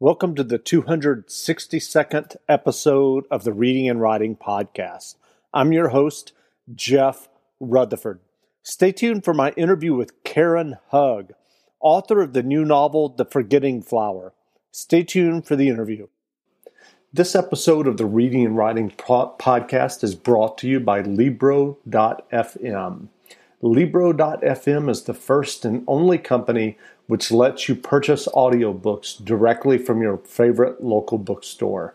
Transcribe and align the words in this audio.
Welcome 0.00 0.34
to 0.34 0.42
the 0.42 0.58
262nd 0.58 2.36
episode 2.48 3.26
of 3.30 3.44
the 3.44 3.52
Reading 3.52 3.88
and 3.88 4.00
Writing 4.00 4.34
Podcast. 4.34 5.14
I'm 5.54 5.72
your 5.72 5.90
host, 5.90 6.32
Jeff 6.74 7.28
Rutherford. 7.60 8.18
Stay 8.64 8.90
tuned 8.90 9.24
for 9.24 9.32
my 9.32 9.52
interview 9.52 9.94
with 9.94 10.24
Karen 10.24 10.78
Hugg, 10.88 11.34
author 11.78 12.20
of 12.20 12.32
the 12.32 12.42
new 12.42 12.64
novel, 12.64 13.08
The 13.08 13.24
Forgetting 13.24 13.82
Flower. 13.82 14.32
Stay 14.72 15.04
tuned 15.04 15.46
for 15.46 15.54
the 15.54 15.68
interview. 15.68 16.08
This 17.12 17.36
episode 17.36 17.86
of 17.86 17.96
the 17.96 18.04
Reading 18.04 18.44
and 18.44 18.56
Writing 18.56 18.90
Podcast 18.90 20.02
is 20.02 20.16
brought 20.16 20.58
to 20.58 20.66
you 20.66 20.80
by 20.80 21.02
Libro.fm. 21.02 21.78
Libro.fm 23.62 24.90
is 24.90 25.02
the 25.04 25.14
first 25.14 25.64
and 25.64 25.84
only 25.86 26.18
company 26.18 26.76
which 27.06 27.30
lets 27.30 27.68
you 27.68 27.74
purchase 27.74 28.26
audiobooks 28.28 29.22
directly 29.22 29.78
from 29.78 30.00
your 30.00 30.18
favorite 30.18 30.82
local 30.82 31.18
bookstore. 31.18 31.94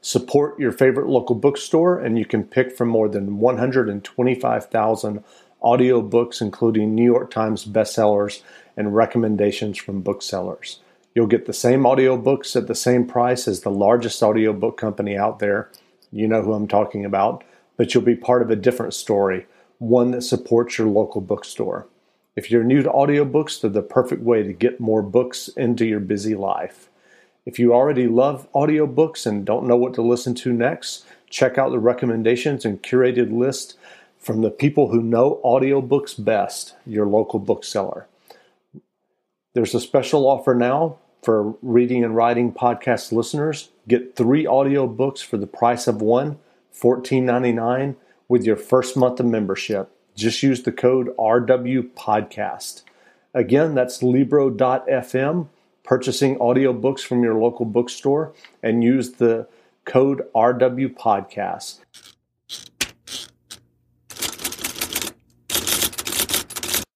Support 0.00 0.58
your 0.58 0.72
favorite 0.72 1.08
local 1.08 1.36
bookstore, 1.36 1.98
and 1.98 2.18
you 2.18 2.24
can 2.24 2.42
pick 2.44 2.76
from 2.76 2.88
more 2.88 3.08
than 3.08 3.38
125,000 3.38 5.24
audiobooks, 5.62 6.40
including 6.40 6.94
New 6.94 7.04
York 7.04 7.30
Times 7.30 7.64
bestsellers 7.64 8.42
and 8.76 8.96
recommendations 8.96 9.78
from 9.78 10.00
booksellers. 10.00 10.80
You'll 11.14 11.26
get 11.26 11.46
the 11.46 11.52
same 11.52 11.82
audiobooks 11.82 12.56
at 12.56 12.66
the 12.66 12.74
same 12.74 13.06
price 13.06 13.46
as 13.46 13.60
the 13.60 13.70
largest 13.70 14.22
audiobook 14.22 14.76
company 14.78 15.16
out 15.16 15.38
there. 15.38 15.70
You 16.10 16.26
know 16.26 16.42
who 16.42 16.54
I'm 16.54 16.66
talking 16.66 17.04
about, 17.04 17.44
but 17.76 17.94
you'll 17.94 18.02
be 18.02 18.16
part 18.16 18.42
of 18.42 18.50
a 18.50 18.56
different 18.56 18.94
story, 18.94 19.46
one 19.78 20.10
that 20.12 20.22
supports 20.22 20.78
your 20.78 20.88
local 20.88 21.20
bookstore. 21.20 21.86
If 22.34 22.50
you're 22.50 22.64
new 22.64 22.82
to 22.82 22.88
audiobooks, 22.88 23.60
they're 23.60 23.70
the 23.70 23.82
perfect 23.82 24.22
way 24.22 24.42
to 24.42 24.52
get 24.52 24.80
more 24.80 25.02
books 25.02 25.48
into 25.48 25.84
your 25.84 26.00
busy 26.00 26.34
life. 26.34 26.88
If 27.44 27.58
you 27.58 27.74
already 27.74 28.06
love 28.06 28.48
audiobooks 28.54 29.26
and 29.26 29.44
don't 29.44 29.66
know 29.66 29.76
what 29.76 29.94
to 29.94 30.02
listen 30.02 30.34
to 30.36 30.52
next, 30.52 31.04
check 31.28 31.58
out 31.58 31.70
the 31.70 31.78
recommendations 31.78 32.64
and 32.64 32.82
curated 32.82 33.36
list 33.36 33.76
from 34.18 34.40
the 34.40 34.50
people 34.50 34.88
who 34.88 35.02
know 35.02 35.40
audiobooks 35.44 36.22
best, 36.22 36.74
your 36.86 37.06
local 37.06 37.38
bookseller. 37.38 38.06
There's 39.54 39.74
a 39.74 39.80
special 39.80 40.26
offer 40.26 40.54
now 40.54 40.98
for 41.22 41.54
reading 41.60 42.04
and 42.04 42.16
writing 42.16 42.52
podcast 42.52 43.12
listeners. 43.12 43.70
Get 43.88 44.16
three 44.16 44.44
audiobooks 44.44 45.22
for 45.22 45.36
the 45.36 45.46
price 45.46 45.86
of 45.86 46.00
one, 46.00 46.38
$14.99 46.74 47.96
with 48.28 48.44
your 48.44 48.56
first 48.56 48.96
month 48.96 49.20
of 49.20 49.26
membership. 49.26 49.90
Just 50.14 50.42
use 50.42 50.62
the 50.62 50.72
code 50.72 51.16
RW 51.16 51.94
Podcast. 51.94 52.82
Again, 53.34 53.74
that's 53.74 54.02
Libro.fm, 54.02 55.48
purchasing 55.84 56.36
audiobooks 56.36 57.00
from 57.00 57.22
your 57.22 57.34
local 57.34 57.64
bookstore, 57.64 58.34
and 58.62 58.84
use 58.84 59.12
the 59.12 59.48
code 59.86 60.22
RW 60.34 60.94
Podcast. 60.94 61.78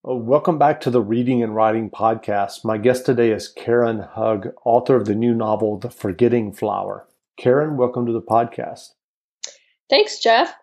Oh, 0.04 0.16
welcome 0.16 0.58
back 0.58 0.80
to 0.82 0.90
the 0.90 1.00
Reading 1.00 1.42
and 1.42 1.54
Writing 1.54 1.90
Podcast. 1.90 2.64
My 2.64 2.76
guest 2.76 3.06
today 3.06 3.32
is 3.32 3.48
Karen 3.48 4.00
Hugg, 4.00 4.52
author 4.64 4.94
of 4.94 5.06
the 5.06 5.14
new 5.14 5.34
novel, 5.34 5.78
The 5.78 5.90
Forgetting 5.90 6.52
Flower. 6.52 7.08
Karen, 7.38 7.76
welcome 7.76 8.06
to 8.06 8.12
the 8.12 8.20
podcast. 8.20 8.90
Thanks, 9.88 10.20
Jeff. 10.20 10.54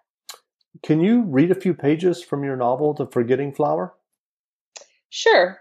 Can 0.82 1.00
you 1.00 1.22
read 1.22 1.52
a 1.52 1.60
few 1.60 1.74
pages 1.74 2.24
from 2.24 2.44
your 2.44 2.56
novel, 2.56 2.94
The 2.94 3.06
Forgetting 3.06 3.54
Flower? 3.54 3.94
Sure. 5.10 5.60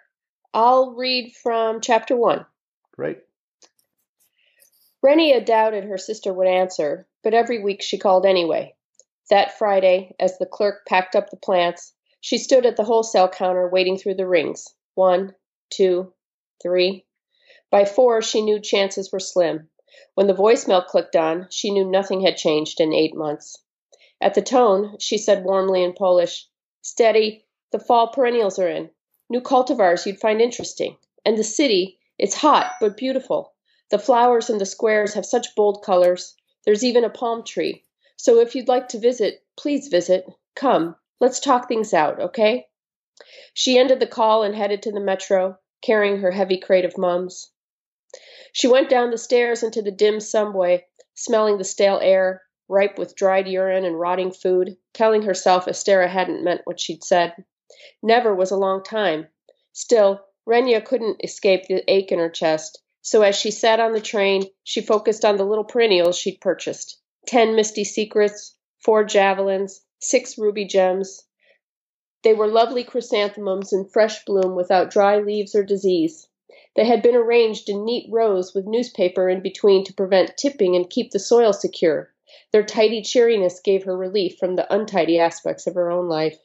I'll 0.54 0.94
read 0.94 1.34
from 1.42 1.80
chapter 1.80 2.16
one. 2.16 2.46
Great. 2.92 3.18
Renia 5.04 5.44
doubted 5.44 5.84
her 5.84 5.98
sister 5.98 6.32
would 6.32 6.46
answer, 6.46 7.06
but 7.22 7.34
every 7.34 7.62
week 7.62 7.82
she 7.82 7.98
called 7.98 8.24
anyway. 8.24 8.74
That 9.30 9.58
Friday, 9.58 10.14
as 10.18 10.38
the 10.38 10.46
clerk 10.46 10.86
packed 10.86 11.16
up 11.16 11.30
the 11.30 11.36
plants, 11.36 11.92
she 12.20 12.38
stood 12.38 12.64
at 12.66 12.76
the 12.76 12.84
wholesale 12.84 13.28
counter 13.28 13.68
waiting 13.68 13.98
through 13.98 14.14
the 14.14 14.28
rings. 14.28 14.74
One, 14.94 15.34
two, 15.70 16.12
three. 16.62 17.04
By 17.70 17.84
four, 17.84 18.22
she 18.22 18.42
knew 18.42 18.60
chances 18.60 19.10
were 19.10 19.20
slim. 19.20 19.68
When 20.14 20.26
the 20.26 20.34
voicemail 20.34 20.86
clicked 20.86 21.16
on, 21.16 21.48
she 21.50 21.70
knew 21.70 21.84
nothing 21.84 22.20
had 22.20 22.36
changed 22.36 22.80
in 22.80 22.92
eight 22.92 23.14
months. 23.16 23.62
At 24.22 24.34
the 24.34 24.40
tone, 24.40 24.98
she 25.00 25.18
said 25.18 25.42
warmly 25.42 25.82
in 25.82 25.94
Polish, 25.94 26.46
Steady, 26.80 27.44
the 27.72 27.80
fall 27.80 28.06
perennials 28.06 28.56
are 28.56 28.68
in. 28.68 28.90
New 29.28 29.40
cultivars 29.40 30.06
you'd 30.06 30.20
find 30.20 30.40
interesting. 30.40 30.96
And 31.24 31.36
the 31.36 31.42
city, 31.42 31.98
it's 32.18 32.36
hot 32.36 32.74
but 32.80 32.96
beautiful. 32.96 33.52
The 33.90 33.98
flowers 33.98 34.48
in 34.48 34.58
the 34.58 34.64
squares 34.64 35.14
have 35.14 35.26
such 35.26 35.56
bold 35.56 35.82
colors. 35.82 36.36
There's 36.64 36.84
even 36.84 37.02
a 37.02 37.10
palm 37.10 37.42
tree. 37.42 37.82
So 38.16 38.38
if 38.38 38.54
you'd 38.54 38.68
like 38.68 38.86
to 38.90 39.00
visit, 39.00 39.42
please 39.56 39.88
visit. 39.88 40.24
Come, 40.54 40.94
let's 41.18 41.40
talk 41.40 41.66
things 41.66 41.92
out, 41.92 42.20
okay? 42.20 42.68
She 43.54 43.76
ended 43.76 43.98
the 43.98 44.06
call 44.06 44.44
and 44.44 44.54
headed 44.54 44.82
to 44.82 44.92
the 44.92 45.00
metro, 45.00 45.58
carrying 45.80 46.18
her 46.18 46.30
heavy 46.30 46.58
crate 46.58 46.84
of 46.84 46.96
mums. 46.96 47.50
She 48.52 48.68
went 48.68 48.88
down 48.88 49.10
the 49.10 49.18
stairs 49.18 49.64
into 49.64 49.82
the 49.82 49.90
dim 49.90 50.20
subway, 50.20 50.86
smelling 51.14 51.58
the 51.58 51.64
stale 51.64 51.98
air, 52.00 52.42
ripe 52.72 52.98
with 52.98 53.14
dried 53.14 53.46
urine 53.46 53.84
and 53.84 54.00
rotting 54.00 54.32
food, 54.32 54.78
telling 54.94 55.22
herself 55.22 55.66
Estera 55.66 56.08
hadn't 56.08 56.42
meant 56.42 56.62
what 56.64 56.80
she'd 56.80 57.04
said. 57.04 57.44
Never 58.02 58.34
was 58.34 58.50
a 58.50 58.56
long 58.56 58.82
time. 58.82 59.28
Still, 59.72 60.24
Renia 60.48 60.82
couldn't 60.82 61.22
escape 61.22 61.66
the 61.66 61.84
ache 61.86 62.10
in 62.10 62.18
her 62.18 62.30
chest, 62.30 62.82
so 63.02 63.22
as 63.22 63.36
she 63.36 63.50
sat 63.50 63.78
on 63.78 63.92
the 63.92 64.00
train, 64.00 64.50
she 64.64 64.80
focused 64.80 65.24
on 65.24 65.36
the 65.36 65.44
little 65.44 65.64
perennials 65.64 66.16
she'd 66.16 66.40
purchased 66.40 66.98
ten 67.26 67.54
misty 67.54 67.84
secrets, 67.84 68.56
four 68.78 69.04
javelins, 69.04 69.82
six 69.98 70.38
ruby 70.38 70.64
gems. 70.64 71.24
They 72.22 72.32
were 72.32 72.48
lovely 72.48 72.84
chrysanthemums 72.84 73.72
in 73.72 73.84
fresh 73.84 74.24
bloom 74.24 74.56
without 74.56 74.90
dry 74.90 75.18
leaves 75.18 75.54
or 75.54 75.62
disease. 75.62 76.28
They 76.74 76.86
had 76.86 77.02
been 77.02 77.16
arranged 77.16 77.68
in 77.68 77.84
neat 77.84 78.08
rows 78.10 78.54
with 78.54 78.66
newspaper 78.66 79.28
in 79.28 79.42
between 79.42 79.84
to 79.84 79.92
prevent 79.92 80.38
tipping 80.38 80.74
and 80.74 80.88
keep 80.88 81.10
the 81.10 81.18
soil 81.18 81.52
secure. 81.52 82.11
Their 82.50 82.62
tidy 82.62 83.02
cheeriness 83.02 83.60
gave 83.60 83.84
her 83.84 83.94
relief 83.94 84.38
from 84.38 84.56
the 84.56 84.74
untidy 84.74 85.18
aspects 85.18 85.66
of 85.66 85.74
her 85.74 85.90
own 85.90 86.08
life. 86.08 86.38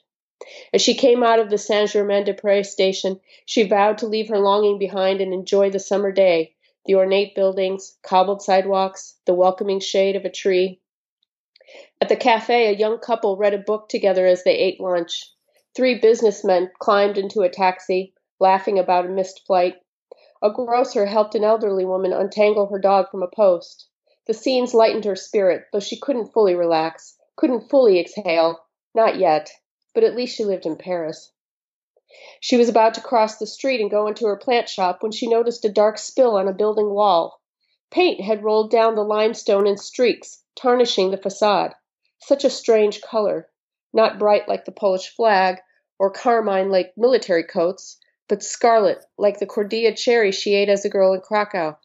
As 0.73 0.81
she 0.81 0.93
came 0.93 1.23
out 1.23 1.39
of 1.39 1.49
the 1.49 1.57
Saint 1.57 1.89
Germain 1.89 2.25
des 2.25 2.33
Prés 2.33 2.65
station, 2.65 3.21
she 3.45 3.63
vowed 3.63 3.97
to 3.99 4.07
leave 4.07 4.27
her 4.27 4.37
longing 4.37 4.77
behind 4.77 5.21
and 5.21 5.33
enjoy 5.33 5.69
the 5.69 5.79
summer 5.79 6.11
day, 6.11 6.55
the 6.85 6.95
ornate 6.95 7.35
buildings, 7.35 7.97
cobbled 8.01 8.41
sidewalks, 8.41 9.15
the 9.25 9.33
welcoming 9.33 9.79
shade 9.79 10.15
of 10.15 10.25
a 10.25 10.29
tree. 10.29 10.79
At 11.99 12.09
the 12.09 12.15
cafe, 12.15 12.67
a 12.67 12.77
young 12.77 12.99
couple 12.99 13.35
read 13.35 13.53
a 13.53 13.57
book 13.57 13.89
together 13.89 14.27
as 14.27 14.43
they 14.43 14.57
ate 14.57 14.79
lunch. 14.79 15.31
Three 15.73 15.95
businessmen 15.95 16.69
climbed 16.79 17.17
into 17.17 17.41
a 17.41 17.49
taxi, 17.49 18.13
laughing 18.39 18.77
about 18.77 19.05
a 19.05 19.09
missed 19.09 19.45
flight. 19.45 19.75
A 20.41 20.51
grocer 20.51 21.07
helped 21.07 21.33
an 21.33 21.43
elderly 21.43 21.85
woman 21.85 22.13
untangle 22.13 22.67
her 22.67 22.77
dog 22.77 23.09
from 23.09 23.23
a 23.23 23.27
post. 23.27 23.87
The 24.27 24.33
scenes 24.33 24.73
lightened 24.73 25.05
her 25.05 25.15
spirit, 25.15 25.67
though 25.71 25.79
she 25.79 25.97
couldn't 25.97 26.33
fully 26.33 26.53
relax, 26.53 27.17
couldn't 27.37 27.69
fully 27.69 27.97
exhale. 27.97 28.65
Not 28.93 29.17
yet. 29.17 29.49
But 29.93 30.03
at 30.03 30.15
least 30.15 30.35
she 30.35 30.43
lived 30.43 30.65
in 30.65 30.75
Paris. 30.75 31.31
She 32.41 32.57
was 32.57 32.67
about 32.67 32.93
to 32.95 33.01
cross 33.01 33.37
the 33.37 33.47
street 33.47 33.79
and 33.79 33.89
go 33.89 34.05
into 34.05 34.25
her 34.27 34.35
plant 34.35 34.67
shop 34.67 35.01
when 35.01 35.13
she 35.13 35.27
noticed 35.27 35.63
a 35.63 35.69
dark 35.69 35.97
spill 35.97 36.35
on 36.35 36.47
a 36.47 36.53
building 36.53 36.89
wall. 36.89 37.41
Paint 37.89 38.19
had 38.19 38.43
rolled 38.43 38.69
down 38.69 38.95
the 38.95 39.03
limestone 39.03 39.65
in 39.65 39.77
streaks, 39.77 40.43
tarnishing 40.55 41.11
the 41.11 41.17
facade. 41.17 41.73
Such 42.19 42.43
a 42.43 42.49
strange 42.49 43.01
color. 43.01 43.49
Not 43.93 44.19
bright 44.19 44.49
like 44.49 44.65
the 44.65 44.73
Polish 44.73 45.07
flag, 45.07 45.61
or 45.97 46.11
carmine 46.11 46.69
like 46.69 46.91
military 46.97 47.43
coats, 47.43 47.97
but 48.27 48.43
scarlet 48.43 49.05
like 49.17 49.39
the 49.39 49.47
Kordia 49.47 49.95
cherry 49.95 50.33
she 50.33 50.53
ate 50.53 50.67
as 50.67 50.83
a 50.83 50.89
girl 50.89 51.13
in 51.13 51.21
Krakow. 51.21 51.77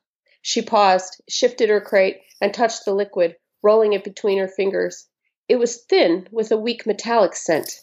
She 0.42 0.60
paused, 0.60 1.22
shifted 1.28 1.68
her 1.68 1.80
crate, 1.80 2.20
and 2.40 2.52
touched 2.52 2.84
the 2.84 2.92
liquid, 2.92 3.36
rolling 3.62 3.92
it 3.92 4.02
between 4.02 4.38
her 4.38 4.48
fingers. 4.48 5.06
It 5.48 5.56
was 5.56 5.84
thin, 5.84 6.28
with 6.32 6.50
a 6.50 6.56
weak 6.56 6.84
metallic 6.84 7.36
scent. 7.36 7.80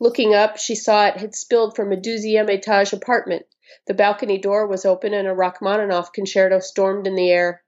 Looking 0.00 0.34
up, 0.34 0.56
she 0.56 0.74
saw 0.74 1.06
it 1.06 1.18
had 1.18 1.36
spilled 1.36 1.76
from 1.76 1.92
a 1.92 1.96
deuxième 1.96 2.48
étage 2.48 2.92
apartment. 2.92 3.46
The 3.86 3.94
balcony 3.94 4.38
door 4.38 4.66
was 4.66 4.84
open 4.84 5.14
and 5.14 5.28
a 5.28 5.32
Rachmaninoff 5.32 6.12
concerto 6.12 6.58
stormed 6.58 7.06
in 7.06 7.14
the 7.14 7.30
air. 7.30 7.62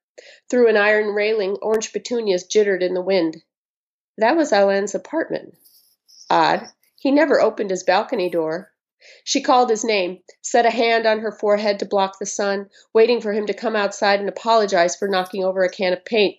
Through 0.50 0.66
an 0.68 0.76
iron 0.76 1.14
railing, 1.14 1.56
orange 1.62 1.92
petunias 1.92 2.44
jittered 2.44 2.82
in 2.82 2.94
the 2.94 3.00
wind. 3.00 3.44
That 4.18 4.36
was 4.36 4.50
Alain's 4.50 4.94
apartment. 4.94 5.56
Odd. 6.28 6.66
He 6.96 7.12
never 7.12 7.40
opened 7.40 7.70
his 7.70 7.84
balcony 7.84 8.28
door. 8.28 8.71
She 9.24 9.40
called 9.40 9.70
his 9.70 9.84
name, 9.84 10.22
set 10.42 10.66
a 10.66 10.70
hand 10.70 11.06
on 11.06 11.20
her 11.20 11.32
forehead 11.32 11.78
to 11.80 11.84
block 11.84 12.18
the 12.18 12.26
sun, 12.26 12.70
waiting 12.92 13.20
for 13.20 13.32
him 13.32 13.46
to 13.46 13.54
come 13.54 13.74
outside 13.74 14.20
and 14.20 14.28
apologize 14.28 14.96
for 14.96 15.08
knocking 15.08 15.44
over 15.44 15.64
a 15.64 15.68
can 15.68 15.92
of 15.92 16.04
paint, 16.04 16.38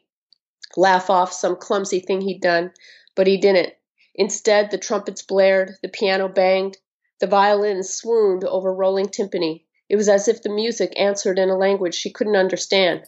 laugh 0.77 1.09
off 1.09 1.33
some 1.33 1.55
clumsy 1.55 1.99
thing 1.99 2.21
he'd 2.21 2.41
done, 2.41 2.71
but 3.15 3.27
he 3.27 3.37
didn't. 3.37 3.73
Instead, 4.15 4.71
the 4.71 4.77
trumpets 4.77 5.21
blared, 5.21 5.77
the 5.81 5.89
piano 5.89 6.27
banged, 6.27 6.77
the 7.19 7.27
violins 7.27 7.93
swooned 7.93 8.43
over 8.43 8.73
rolling 8.73 9.07
timpani. 9.07 9.65
It 9.89 9.95
was 9.95 10.09
as 10.09 10.27
if 10.27 10.41
the 10.41 10.49
music 10.49 10.93
answered 10.95 11.39
in 11.39 11.49
a 11.49 11.57
language 11.57 11.95
she 11.95 12.11
couldn't 12.11 12.35
understand. 12.35 13.05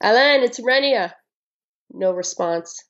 Alain, 0.00 0.42
it's 0.42 0.60
Renia. 0.60 1.14
No 1.90 2.10
response. 2.10 2.84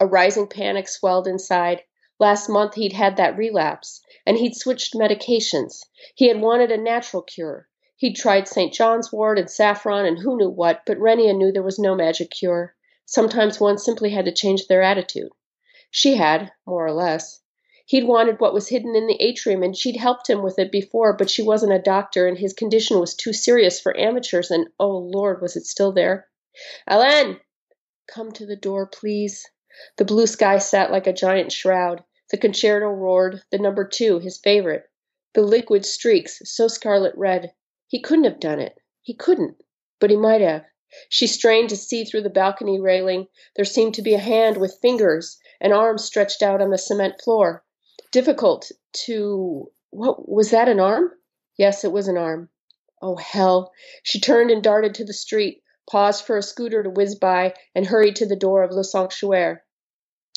A 0.00 0.06
rising 0.06 0.46
panic 0.46 0.88
swelled 0.88 1.26
inside. 1.26 1.82
Last 2.20 2.50
month 2.50 2.74
he'd 2.74 2.92
had 2.92 3.16
that 3.16 3.38
relapse, 3.38 4.02
and 4.26 4.36
he'd 4.36 4.54
switched 4.54 4.92
medications. 4.92 5.86
He 6.14 6.28
had 6.28 6.38
wanted 6.38 6.70
a 6.70 6.76
natural 6.76 7.22
cure. 7.22 7.66
He'd 7.96 8.14
tried 8.14 8.46
St. 8.46 8.74
John's 8.74 9.10
wort 9.10 9.38
and 9.38 9.48
saffron 9.48 10.04
and 10.04 10.18
who 10.18 10.36
knew 10.36 10.50
what, 10.50 10.82
but 10.84 10.98
Renia 10.98 11.32
knew 11.34 11.50
there 11.50 11.62
was 11.62 11.78
no 11.78 11.94
magic 11.94 12.30
cure. 12.30 12.76
Sometimes 13.06 13.58
one 13.58 13.78
simply 13.78 14.10
had 14.10 14.26
to 14.26 14.32
change 14.32 14.66
their 14.66 14.82
attitude. 14.82 15.30
She 15.90 16.16
had, 16.16 16.52
more 16.66 16.84
or 16.86 16.92
less. 16.92 17.40
He'd 17.86 18.06
wanted 18.06 18.38
what 18.38 18.52
was 18.52 18.68
hidden 18.68 18.94
in 18.94 19.06
the 19.06 19.20
atrium, 19.22 19.62
and 19.62 19.74
she'd 19.74 19.96
helped 19.96 20.28
him 20.28 20.42
with 20.42 20.58
it 20.58 20.70
before, 20.70 21.14
but 21.14 21.30
she 21.30 21.42
wasn't 21.42 21.72
a 21.72 21.78
doctor, 21.78 22.28
and 22.28 22.36
his 22.36 22.52
condition 22.52 23.00
was 23.00 23.14
too 23.14 23.32
serious 23.32 23.80
for 23.80 23.98
amateurs, 23.98 24.50
and 24.50 24.68
oh 24.78 24.98
Lord, 24.98 25.40
was 25.40 25.56
it 25.56 25.64
still 25.64 25.90
there? 25.90 26.28
Alain! 26.86 27.40
Come 28.06 28.30
to 28.32 28.44
the 28.44 28.56
door, 28.56 28.86
please. 28.86 29.48
The 29.96 30.04
blue 30.04 30.26
sky 30.26 30.58
sat 30.58 30.90
like 30.90 31.06
a 31.06 31.14
giant 31.14 31.50
shroud. 31.50 32.04
The 32.30 32.38
concerto 32.38 32.86
roared, 32.86 33.42
the 33.50 33.58
number 33.58 33.84
two, 33.84 34.20
his 34.20 34.38
favorite. 34.38 34.88
The 35.34 35.42
liquid 35.42 35.84
streaks, 35.84 36.40
so 36.44 36.68
scarlet 36.68 37.14
red. 37.16 37.54
He 37.88 38.00
couldn't 38.00 38.24
have 38.24 38.38
done 38.38 38.60
it. 38.60 38.78
He 39.02 39.14
couldn't. 39.14 39.60
But 39.98 40.10
he 40.10 40.16
might 40.16 40.40
have. 40.40 40.64
She 41.08 41.26
strained 41.26 41.70
to 41.70 41.76
see 41.76 42.04
through 42.04 42.22
the 42.22 42.30
balcony 42.30 42.80
railing. 42.80 43.28
There 43.56 43.64
seemed 43.64 43.94
to 43.94 44.02
be 44.02 44.14
a 44.14 44.18
hand 44.18 44.58
with 44.58 44.78
fingers, 44.80 45.38
an 45.60 45.72
arm 45.72 45.98
stretched 45.98 46.42
out 46.42 46.60
on 46.60 46.70
the 46.70 46.78
cement 46.78 47.20
floor. 47.20 47.64
Difficult 48.12 48.70
to. 49.06 49.72
What 49.90 50.28
was 50.28 50.50
that 50.50 50.68
an 50.68 50.78
arm? 50.78 51.12
Yes, 51.56 51.84
it 51.84 51.90
was 51.92 52.06
an 52.06 52.16
arm. 52.16 52.48
Oh, 53.02 53.16
hell. 53.16 53.72
She 54.02 54.20
turned 54.20 54.50
and 54.50 54.62
darted 54.62 54.94
to 54.94 55.04
the 55.04 55.12
street, 55.12 55.62
paused 55.88 56.24
for 56.24 56.36
a 56.36 56.42
scooter 56.42 56.82
to 56.82 56.90
whiz 56.90 57.14
by, 57.16 57.54
and 57.74 57.86
hurried 57.86 58.16
to 58.16 58.26
the 58.26 58.36
door 58.36 58.62
of 58.62 58.70
Le 58.70 58.84
Sanctuaire. 58.84 59.64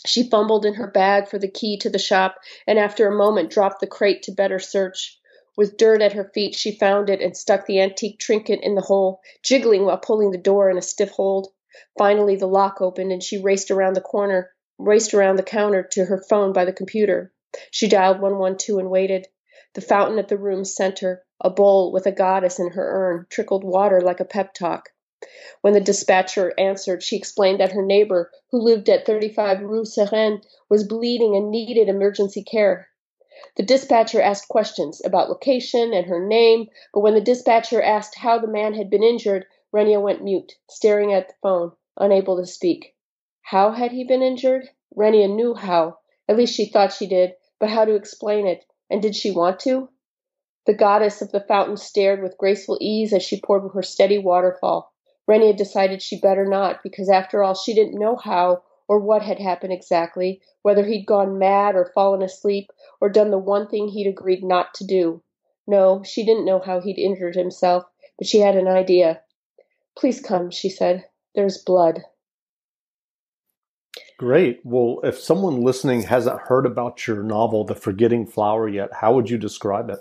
She 0.06 0.30
fumbled 0.30 0.66
in 0.66 0.74
her 0.74 0.88
bag 0.88 1.30
for 1.30 1.40
the 1.40 1.48
key 1.48 1.78
to 1.78 1.90
the 1.90 1.98
shop, 1.98 2.40
and 2.68 2.78
after 2.78 3.08
a 3.08 3.16
moment 3.16 3.50
dropped 3.50 3.80
the 3.80 3.88
crate 3.88 4.24
to 4.24 4.32
better 4.32 4.60
search. 4.60 5.18
With 5.56 5.78
dirt 5.78 6.02
at 6.02 6.14
her 6.14 6.32
feet, 6.34 6.56
she 6.56 6.78
found 6.78 7.10
it 7.10 7.22
and 7.22 7.38
stuck 7.38 7.66
the 7.66 7.80
antique 7.80 8.20
trinket 8.20 8.60
in 8.62 8.76
the 8.76 8.82
hole, 8.82 9.22
jiggling 9.44 9.86
while 9.86 9.98
pulling 9.98 10.32
the 10.32 10.38
door 10.38 10.70
in 10.70 10.78
a 10.78 10.82
stiff 10.82 11.12
hold. 11.12 11.54
Finally, 11.98 12.36
the 12.36 12.48
lock 12.48 12.82
opened, 12.82 13.12
and 13.12 13.24
she 13.24 13.38
raced 13.38 13.72
around 13.72 13.96
the 13.96 14.02
corner, 14.02 14.52
raced 14.78 15.14
around 15.14 15.38
the 15.38 15.44
counter 15.44 15.84
to 15.84 16.06
her 16.06 16.22
phone 16.30 16.52
by 16.52 16.66
the 16.66 16.74
computer. 16.74 17.32
She 17.72 17.88
dialed 17.88 18.20
112 18.20 18.80
and 18.80 18.90
waited. 18.90 19.28
The 19.74 19.82
fountain 19.82 20.20
at 20.20 20.28
the 20.28 20.38
room's 20.38 20.76
center, 20.76 21.24
a 21.40 21.50
bowl 21.50 21.92
with 21.92 22.08
a 22.08 22.12
goddess 22.12 22.60
in 22.60 22.72
her 22.72 22.84
urn, 22.84 23.26
trickled 23.30 23.64
water 23.64 24.02
like 24.02 24.20
a 24.20 24.26
pep 24.26 24.54
talk. 24.54 24.90
When 25.62 25.74
the 25.74 25.80
dispatcher 25.80 26.54
answered, 26.58 27.02
she 27.02 27.16
explained 27.16 27.60
that 27.60 27.72
her 27.72 27.86
neighbor, 27.86 28.32
who 28.52 28.60
lived 28.60 28.90
at 28.90 29.06
35 29.06 29.62
Rue 29.62 29.86
Sereine, 29.86 30.42
was 30.70 30.84
bleeding 30.84 31.36
and 31.36 31.50
needed 31.50 31.88
emergency 31.88 32.44
care. 32.44 32.90
The 33.56 33.64
dispatcher 33.64 34.22
asked 34.22 34.48
questions 34.48 35.02
about 35.04 35.30
location 35.30 35.94
and 35.94 36.06
her 36.08 36.20
name, 36.26 36.70
but 36.94 37.00
when 37.00 37.14
the 37.14 37.22
dispatcher 37.22 37.82
asked 37.82 38.16
how 38.16 38.38
the 38.38 38.48
man 38.48 38.74
had 38.74 38.90
been 38.90 39.04
injured, 39.04 39.46
Renia 39.74 40.02
went 40.02 40.24
mute, 40.24 40.54
staring 40.70 41.14
at 41.14 41.30
the 41.30 41.36
phone, 41.42 41.72
unable 41.98 42.38
to 42.38 42.46
speak. 42.46 42.96
How 43.42 43.72
had 43.72 43.92
he 43.92 44.04
been 44.04 44.22
injured? 44.22 44.70
Renia 44.96 45.28
knew 45.28 45.56
how. 45.56 46.00
At 46.28 46.38
least 46.38 46.54
she 46.54 46.66
thought 46.66 46.94
she 46.94 47.08
did, 47.08 47.36
but 47.60 47.70
how 47.70 47.86
to 47.86 47.96
explain 47.96 48.46
it? 48.48 48.66
And 48.90 49.02
did 49.02 49.16
she 49.16 49.32
want 49.32 49.60
to? 49.62 49.90
The 50.66 50.74
goddess 50.74 51.22
of 51.22 51.32
the 51.32 51.42
fountain 51.42 51.78
stared 51.78 52.22
with 52.22 52.38
graceful 52.38 52.78
ease 52.80 53.12
as 53.14 53.24
she 53.24 53.42
poured 53.42 53.72
her 53.74 53.82
steady 53.82 54.18
waterfall. 54.18 54.93
Renia 55.30 55.56
decided 55.56 56.02
she 56.02 56.20
better 56.20 56.46
not, 56.46 56.84
because 56.84 57.10
after 57.10 57.44
all 57.44 57.56
she 57.56 57.74
didn't 57.74 58.00
know 58.00 58.16
how 58.16 58.64
or 58.88 59.00
what 59.00 59.22
had 59.22 59.40
happened 59.40 59.74
exactly, 59.74 60.42
whether 60.62 60.86
he'd 60.86 61.06
gone 61.06 61.40
mad 61.40 61.76
or 61.76 61.92
fallen 61.94 62.22
asleep 62.22 62.70
or 63.00 63.10
done 63.10 63.32
the 63.32 63.38
one 63.38 63.68
thing 63.68 63.88
he'd 63.88 64.08
agreed 64.08 64.44
not 64.44 64.74
to 64.76 64.86
do. 64.86 65.22
No, 65.66 66.04
she 66.04 66.26
didn't 66.26 66.46
know 66.46 66.60
how 66.60 66.82
he'd 66.82 67.00
injured 67.00 67.36
himself, 67.36 67.86
but 68.18 68.28
she 68.28 68.40
had 68.40 68.56
an 68.56 68.68
idea. 68.68 69.22
Please 69.98 70.20
come, 70.20 70.52
she 70.52 70.70
said. 70.70 71.06
There's 71.36 71.58
blood. 71.58 72.02
Great. 74.18 74.60
Well, 74.64 75.00
if 75.04 75.20
someone 75.20 75.62
listening 75.62 76.04
hasn't 76.04 76.42
heard 76.42 76.66
about 76.66 77.08
your 77.08 77.24
novel, 77.24 77.64
The 77.64 77.76
Forgetting 77.76 78.28
Flower, 78.28 78.68
yet, 78.68 78.90
how 78.94 79.14
would 79.14 79.30
you 79.30 79.38
describe 79.38 79.90
it? 79.90 80.00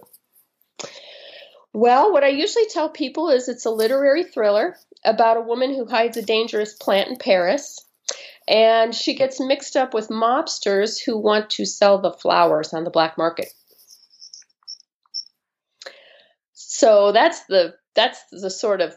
Well, 1.72 2.12
what 2.12 2.24
I 2.24 2.28
usually 2.28 2.66
tell 2.66 2.90
people 2.90 3.30
is 3.30 3.48
it's 3.48 3.64
a 3.64 3.70
literary 3.70 4.24
thriller 4.24 4.76
about 5.04 5.37
a 5.37 5.43
woman 5.43 5.75
who 5.75 5.87
hides 5.87 6.16
a 6.16 6.22
dangerous 6.22 6.75
plant 6.75 7.08
in 7.08 7.16
Paris 7.16 7.78
and 8.49 8.94
she 8.94 9.14
gets 9.14 9.40
mixed 9.40 9.76
up 9.76 9.94
with 9.94 10.08
mobsters 10.08 11.02
who 11.02 11.16
want 11.16 11.50
to 11.50 11.64
sell 11.64 11.99
the 11.99 12.12
flowers 12.12 12.72
on 12.72 12.84
the 12.84 12.90
black 12.90 13.16
market. 13.16 13.52
So 16.52 17.12
that's 17.12 17.44
the 17.46 17.75
that's 17.94 18.19
the 18.31 18.50
sort 18.50 18.81
of 18.81 18.94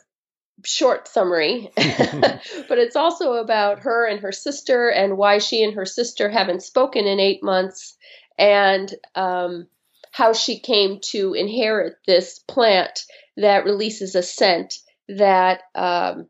short 0.63 1.07
summary, 1.07 1.69
but 1.75 2.78
it's 2.78 2.96
also 2.96 3.34
about 3.34 3.80
her 3.80 4.08
and 4.08 4.22
her 4.22 4.31
sister 4.31 4.90
and 4.90 5.18
why 5.18 5.38
she 5.38 5.63
and 5.63 5.75
her 5.75 5.86
sister 5.86 6.30
haven't 6.30 6.63
spoken 6.63 7.06
in 7.06 7.19
eight 7.19 7.44
months, 7.44 7.98
and 8.40 8.94
um, 9.13 9.68
how 10.12 10.34
she 10.34 10.60
came 10.60 11.00
to 11.01 11.34
inherit 11.34 11.96
this 12.08 12.40
plant 12.40 13.04
that 13.36 13.66
releases 13.66 14.16
a 14.16 14.24
scent 14.24 14.80
that 15.07 15.62
um, 15.75 16.28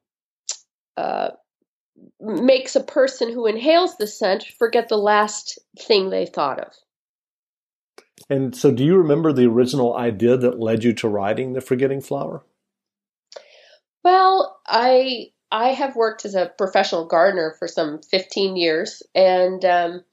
uh, 0.97 1.29
makes 2.19 2.75
a 2.75 2.83
person 2.83 3.31
who 3.31 3.47
inhales 3.47 3.97
the 3.97 4.07
scent 4.07 4.45
forget 4.59 4.89
the 4.89 4.97
last 4.97 5.59
thing 5.79 6.09
they 6.09 6.25
thought 6.25 6.59
of. 6.59 6.73
And 8.29 8.55
so, 8.55 8.71
do 8.71 8.83
you 8.83 8.97
remember 8.97 9.31
the 9.31 9.45
original 9.45 9.95
idea 9.95 10.37
that 10.37 10.59
led 10.59 10.83
you 10.83 10.93
to 10.93 11.07
writing 11.07 11.53
The 11.53 11.61
Forgetting 11.61 12.01
Flower? 12.01 12.43
Well, 14.03 14.59
I 14.65 15.31
I 15.51 15.69
have 15.69 15.95
worked 15.95 16.25
as 16.25 16.35
a 16.35 16.51
professional 16.57 17.05
gardener 17.05 17.55
for 17.59 17.67
some 17.67 18.01
15 18.01 18.55
years, 18.55 19.03
and 19.13 19.63
um, 19.63 20.03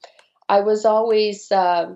I 0.47 0.61
was 0.61 0.85
always 0.85 1.51
uh, 1.51 1.95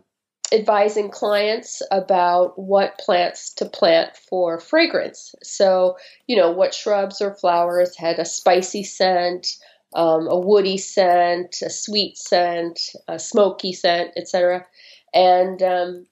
advising 0.51 1.09
clients 1.09 1.81
about 1.91 2.57
what 2.57 2.97
plants 2.97 3.53
to 3.55 3.65
plant 3.65 4.15
for 4.15 4.59
fragrance. 4.59 5.35
So, 5.43 5.97
you 6.25 6.37
know, 6.37 6.51
what 6.51 6.73
shrubs 6.73 7.21
or 7.21 7.35
flowers 7.35 7.97
had 7.97 8.19
a 8.19 8.25
spicy 8.25 8.83
scent, 8.83 9.47
um, 9.93 10.27
a 10.27 10.39
woody 10.39 10.77
scent, 10.77 11.57
a 11.61 11.69
sweet 11.69 12.17
scent, 12.17 12.79
a 13.07 13.19
smoky 13.19 13.73
scent, 13.73 14.11
etc. 14.15 14.65
And 15.13 15.61
um, 15.61 16.07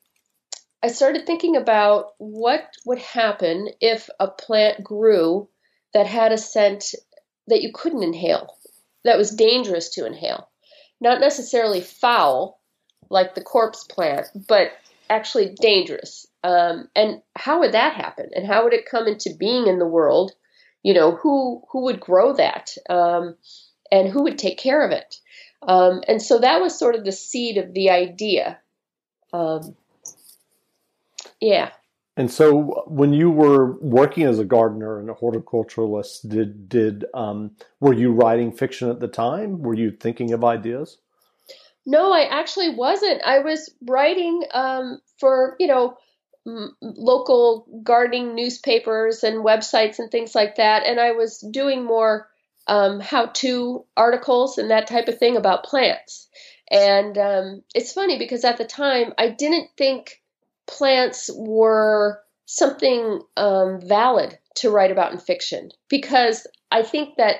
I 0.83 0.89
started 0.89 1.25
thinking 1.25 1.55
about 1.55 2.13
what 2.17 2.69
would 2.85 2.99
happen 2.99 3.69
if 3.81 4.09
a 4.19 4.27
plant 4.27 4.83
grew 4.83 5.49
that 5.93 6.07
had 6.07 6.31
a 6.31 6.37
scent 6.37 6.93
that 7.47 7.61
you 7.61 7.71
couldn't 7.73 8.03
inhale, 8.03 8.57
that 9.03 9.17
was 9.17 9.31
dangerous 9.31 9.89
to 9.91 10.05
inhale. 10.05 10.49
Not 10.99 11.19
necessarily 11.19 11.81
foul, 11.81 12.59
like 13.09 13.35
the 13.35 13.41
corpse 13.41 13.83
plant, 13.83 14.27
but 14.47 14.71
actually 15.09 15.55
dangerous. 15.59 16.25
Um, 16.43 16.89
and 16.95 17.21
how 17.35 17.59
would 17.59 17.73
that 17.73 17.93
happen? 17.93 18.29
And 18.35 18.45
how 18.45 18.63
would 18.63 18.73
it 18.73 18.89
come 18.89 19.07
into 19.07 19.35
being 19.37 19.67
in 19.67 19.79
the 19.79 19.87
world? 19.87 20.31
You 20.83 20.93
know, 20.93 21.15
who 21.15 21.63
who 21.71 21.83
would 21.83 21.99
grow 21.99 22.33
that? 22.33 22.71
Um, 22.89 23.35
and 23.91 24.09
who 24.09 24.23
would 24.23 24.37
take 24.37 24.57
care 24.57 24.85
of 24.85 24.91
it. 24.91 25.15
Um, 25.61 26.01
and 26.07 26.21
so 26.21 26.39
that 26.39 26.61
was 26.61 26.77
sort 26.77 26.95
of 26.95 27.05
the 27.05 27.11
seed 27.11 27.57
of 27.57 27.73
the 27.73 27.89
idea. 27.89 28.59
Um, 29.33 29.75
yeah. 31.41 31.71
And 32.17 32.31
so, 32.31 32.85
when 32.87 33.11
you 33.11 33.29
were 33.29 33.77
working 33.79 34.23
as 34.23 34.39
a 34.39 34.45
gardener 34.45 34.99
and 34.99 35.09
a 35.09 35.13
horticulturalist, 35.13 36.29
did 36.29 36.69
did 36.69 37.05
um, 37.13 37.51
were 37.81 37.93
you 37.93 38.13
writing 38.13 38.53
fiction 38.53 38.89
at 38.89 39.01
the 39.01 39.09
time? 39.09 39.61
Were 39.61 39.73
you 39.73 39.91
thinking 39.91 40.31
of 40.31 40.43
ideas? 40.43 40.99
No, 41.85 42.11
I 42.11 42.23
actually 42.25 42.69
wasn't. 42.69 43.21
I 43.23 43.39
was 43.39 43.73
writing 43.81 44.43
um, 44.53 45.01
for 45.19 45.55
you 45.59 45.67
know 45.67 45.97
m- 46.47 46.75
local 46.81 47.67
gardening 47.83 48.33
newspapers 48.35 49.23
and 49.23 49.43
websites 49.45 49.99
and 49.99 50.09
things 50.09 50.33
like 50.33 50.55
that, 50.55 50.85
and 50.85 50.99
I 50.99 51.11
was 51.11 51.39
doing 51.51 51.83
more 51.83 52.29
um, 52.67 52.99
how 52.99 53.27
to 53.27 53.85
articles 53.95 54.57
and 54.57 54.71
that 54.71 54.87
type 54.87 55.07
of 55.07 55.19
thing 55.19 55.37
about 55.37 55.63
plants. 55.65 56.27
And 56.71 57.15
um, 57.17 57.63
it's 57.75 57.93
funny 57.93 58.17
because 58.17 58.43
at 58.43 58.57
the 58.57 58.65
time 58.65 59.13
I 59.19 59.29
didn't 59.29 59.69
think 59.77 60.21
plants 60.65 61.29
were 61.35 62.21
something 62.45 63.21
um, 63.37 63.79
valid 63.81 64.37
to 64.55 64.71
write 64.71 64.91
about 64.91 65.11
in 65.11 65.19
fiction 65.19 65.69
because 65.89 66.47
I 66.71 66.81
think 66.81 67.17
that 67.17 67.37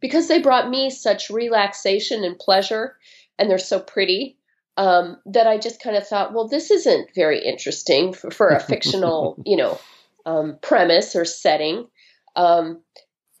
because 0.00 0.28
they 0.28 0.40
brought 0.42 0.68
me 0.68 0.90
such 0.90 1.30
relaxation 1.30 2.22
and 2.24 2.38
pleasure 2.38 2.96
and 3.38 3.50
they're 3.50 3.58
so 3.58 3.80
pretty 3.80 4.38
um, 4.76 5.16
that 5.26 5.46
I 5.46 5.58
just 5.58 5.82
kind 5.82 5.96
of 5.96 6.06
thought, 6.06 6.34
well, 6.34 6.48
this 6.48 6.70
isn't 6.70 7.14
very 7.14 7.42
interesting 7.44 8.12
for, 8.12 8.30
for 8.30 8.48
a 8.48 8.60
fictional, 8.60 9.42
you 9.46 9.56
know, 9.56 9.78
um, 10.26 10.58
premise 10.60 11.16
or 11.16 11.24
setting. 11.24 11.86
Um, 12.34 12.82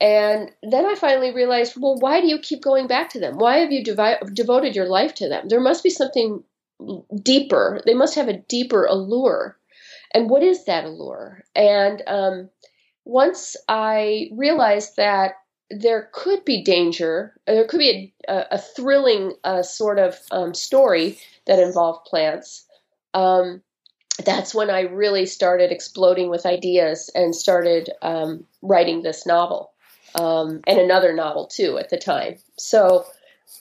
and 0.00 0.50
then 0.62 0.86
I 0.86 0.94
finally 0.94 1.34
realized, 1.34 1.74
well, 1.76 1.96
why 1.98 2.20
do 2.20 2.26
you 2.26 2.38
keep 2.38 2.62
going 2.62 2.86
back 2.86 3.10
to 3.10 3.20
them? 3.20 3.36
Why 3.36 3.58
have 3.58 3.72
you 3.72 3.84
devi- 3.84 4.18
devoted 4.32 4.76
your 4.76 4.86
life 4.86 5.14
to 5.16 5.28
them? 5.28 5.48
There 5.48 5.60
must 5.60 5.82
be 5.82 5.90
something 5.90 6.42
deeper. 7.22 7.80
They 7.84 7.94
must 7.94 8.14
have 8.14 8.28
a 8.28 8.38
deeper 8.38 8.84
allure. 8.84 9.58
And 10.12 10.30
what 10.30 10.42
is 10.42 10.64
that 10.66 10.84
allure? 10.84 11.42
And 11.54 12.02
um, 12.06 12.50
once 13.04 13.56
I 13.68 14.28
realized 14.32 14.96
that 14.96 15.34
there 15.70 16.08
could 16.12 16.44
be 16.44 16.62
danger, 16.62 17.34
there 17.46 17.66
could 17.66 17.78
be 17.78 18.14
a, 18.28 18.44
a 18.52 18.58
thrilling 18.58 19.34
uh, 19.44 19.62
sort 19.62 19.98
of 19.98 20.18
um, 20.30 20.54
story 20.54 21.18
that 21.46 21.58
involved 21.58 22.06
plants. 22.06 22.66
Um, 23.14 23.62
that's 24.24 24.54
when 24.54 24.70
I 24.70 24.82
really 24.82 25.26
started 25.26 25.72
exploding 25.72 26.30
with 26.30 26.46
ideas 26.46 27.10
and 27.14 27.34
started 27.34 27.90
um, 28.02 28.46
writing 28.62 29.02
this 29.02 29.26
novel 29.26 29.72
um, 30.14 30.60
and 30.66 30.78
another 30.78 31.12
novel 31.12 31.46
too 31.46 31.78
at 31.78 31.90
the 31.90 31.98
time. 31.98 32.36
So 32.56 33.04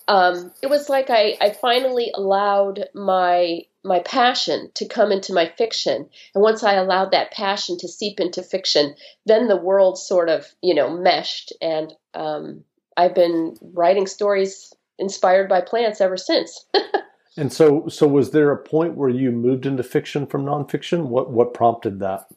um, 0.07 0.51
it 0.61 0.69
was 0.69 0.89
like 0.89 1.09
I, 1.09 1.37
I 1.41 1.51
finally 1.51 2.11
allowed 2.13 2.85
my 2.93 3.61
my 3.83 3.99
passion 3.99 4.71
to 4.73 4.87
come 4.87 5.11
into 5.11 5.33
my 5.33 5.47
fiction, 5.57 6.09
and 6.33 6.43
once 6.43 6.63
I 6.63 6.73
allowed 6.73 7.11
that 7.11 7.31
passion 7.31 7.77
to 7.79 7.87
seep 7.87 8.19
into 8.19 8.43
fiction, 8.43 8.95
then 9.25 9.47
the 9.47 9.57
world 9.57 9.97
sort 9.97 10.29
of 10.29 10.47
you 10.61 10.73
know 10.73 10.89
meshed, 10.89 11.53
and 11.61 11.93
um, 12.13 12.63
I've 12.97 13.15
been 13.15 13.57
writing 13.61 14.07
stories 14.07 14.73
inspired 14.97 15.49
by 15.49 15.61
plants 15.61 16.01
ever 16.01 16.17
since. 16.17 16.65
and 17.37 17.51
so, 17.51 17.87
so 17.87 18.07
was 18.07 18.31
there 18.31 18.51
a 18.51 18.57
point 18.57 18.95
where 18.95 19.09
you 19.09 19.31
moved 19.31 19.65
into 19.65 19.83
fiction 19.83 20.25
from 20.25 20.45
nonfiction? 20.45 21.07
What 21.07 21.31
what 21.31 21.53
prompted 21.53 21.99
that? 21.99 22.27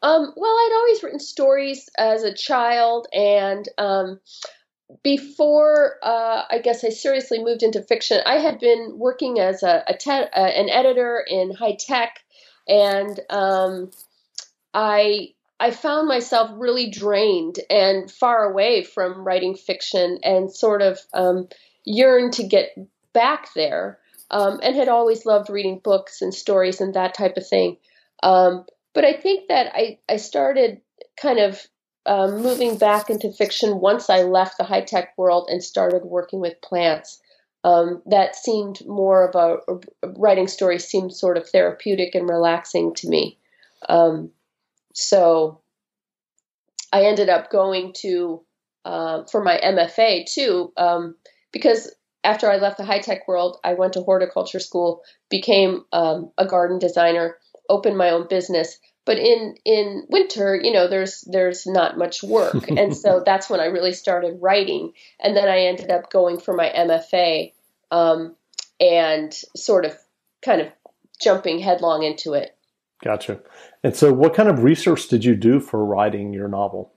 Um, 0.00 0.32
well, 0.36 0.52
I'd 0.52 0.76
always 0.76 1.02
written 1.02 1.18
stories 1.18 1.88
as 1.98 2.22
a 2.22 2.34
child, 2.34 3.08
and 3.12 3.68
um, 3.78 4.20
before 5.02 5.96
uh, 6.02 6.42
I 6.50 6.58
guess 6.62 6.84
I 6.84 6.88
seriously 6.88 7.42
moved 7.42 7.62
into 7.62 7.82
fiction, 7.82 8.20
I 8.24 8.38
had 8.38 8.58
been 8.58 8.94
working 8.96 9.38
as 9.38 9.62
a, 9.62 9.84
a 9.86 9.94
te- 9.94 10.10
uh, 10.10 10.28
an 10.34 10.70
editor 10.70 11.24
in 11.26 11.54
high 11.54 11.76
tech, 11.78 12.20
and 12.66 13.20
um, 13.30 13.90
I 14.72 15.34
I 15.60 15.72
found 15.72 16.08
myself 16.08 16.50
really 16.54 16.90
drained 16.90 17.58
and 17.68 18.10
far 18.10 18.44
away 18.44 18.84
from 18.84 19.26
writing 19.26 19.56
fiction, 19.56 20.18
and 20.22 20.52
sort 20.52 20.82
of 20.82 20.98
um, 21.12 21.48
yearned 21.84 22.34
to 22.34 22.46
get 22.46 22.70
back 23.12 23.52
there, 23.54 23.98
um, 24.30 24.60
and 24.62 24.74
had 24.74 24.88
always 24.88 25.26
loved 25.26 25.50
reading 25.50 25.80
books 25.82 26.22
and 26.22 26.32
stories 26.32 26.80
and 26.80 26.94
that 26.94 27.14
type 27.14 27.36
of 27.36 27.46
thing. 27.46 27.76
Um, 28.22 28.64
but 28.94 29.04
I 29.04 29.12
think 29.12 29.48
that 29.48 29.72
I, 29.74 29.98
I 30.08 30.16
started 30.16 30.80
kind 31.20 31.38
of 31.38 31.60
um, 32.08 32.42
moving 32.42 32.78
back 32.78 33.10
into 33.10 33.30
fiction 33.30 33.80
once 33.80 34.08
I 34.08 34.22
left 34.22 34.58
the 34.58 34.64
high 34.64 34.80
tech 34.80 35.16
world 35.16 35.48
and 35.50 35.62
started 35.62 36.04
working 36.04 36.40
with 36.40 36.60
plants. 36.62 37.20
Um, 37.64 38.02
that 38.06 38.34
seemed 38.34 38.86
more 38.86 39.28
of 39.28 39.34
a, 39.34 39.72
a, 39.72 40.08
writing 40.16 40.48
story 40.48 40.78
seemed 40.78 41.12
sort 41.12 41.36
of 41.36 41.48
therapeutic 41.48 42.14
and 42.14 42.28
relaxing 42.28 42.94
to 42.94 43.08
me. 43.08 43.36
Um, 43.88 44.30
so 44.94 45.60
I 46.92 47.02
ended 47.02 47.28
up 47.28 47.50
going 47.50 47.92
to 47.98 48.42
uh, 48.84 49.24
for 49.30 49.42
my 49.42 49.60
MFA 49.62 50.24
too, 50.32 50.72
um, 50.76 51.14
because 51.52 51.94
after 52.24 52.50
I 52.50 52.56
left 52.56 52.78
the 52.78 52.84
high 52.84 53.00
tech 53.00 53.28
world, 53.28 53.58
I 53.62 53.74
went 53.74 53.92
to 53.94 54.02
horticulture 54.02 54.60
school, 54.60 55.02
became 55.28 55.84
um, 55.92 56.30
a 56.38 56.46
garden 56.46 56.78
designer, 56.78 57.36
opened 57.68 57.98
my 57.98 58.10
own 58.10 58.28
business. 58.28 58.78
But 59.08 59.16
in 59.16 59.54
in 59.64 60.04
winter, 60.10 60.54
you 60.62 60.70
know, 60.70 60.86
there's 60.86 61.22
there's 61.22 61.66
not 61.66 61.96
much 61.96 62.22
work, 62.22 62.68
and 62.76 62.94
so 62.94 63.22
that's 63.24 63.48
when 63.48 63.58
I 63.58 63.64
really 63.64 63.94
started 63.94 64.36
writing. 64.42 64.92
And 65.18 65.34
then 65.34 65.48
I 65.48 65.60
ended 65.60 65.90
up 65.90 66.12
going 66.12 66.38
for 66.38 66.52
my 66.52 66.68
MFA, 66.68 67.54
um, 67.90 68.36
and 68.78 69.32
sort 69.56 69.86
of 69.86 69.96
kind 70.44 70.60
of 70.60 70.68
jumping 71.22 71.58
headlong 71.58 72.02
into 72.02 72.34
it. 72.34 72.54
Gotcha. 73.02 73.40
And 73.82 73.96
so, 73.96 74.12
what 74.12 74.34
kind 74.34 74.50
of 74.50 74.62
research 74.62 75.08
did 75.08 75.24
you 75.24 75.34
do 75.34 75.58
for 75.58 75.82
writing 75.82 76.34
your 76.34 76.48
novel? 76.48 76.92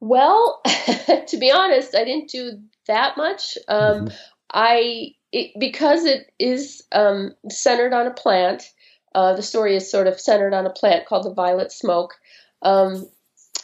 Well, 0.00 0.62
to 0.64 1.36
be 1.38 1.52
honest, 1.52 1.94
I 1.94 2.04
didn't 2.04 2.30
do 2.30 2.62
that 2.86 3.18
much. 3.18 3.58
Um, 3.68 4.06
mm-hmm. 4.06 4.14
I 4.50 5.12
it, 5.30 5.50
because 5.60 6.06
it 6.06 6.32
is 6.38 6.84
um, 6.92 7.34
centered 7.50 7.92
on 7.92 8.06
a 8.06 8.14
plant. 8.14 8.72
Uh, 9.14 9.34
the 9.34 9.42
story 9.42 9.76
is 9.76 9.90
sort 9.90 10.06
of 10.06 10.20
centered 10.20 10.54
on 10.54 10.66
a 10.66 10.70
plant 10.70 11.06
called 11.06 11.24
the 11.24 11.34
violet 11.34 11.72
smoke. 11.72 12.14
Um, 12.62 13.08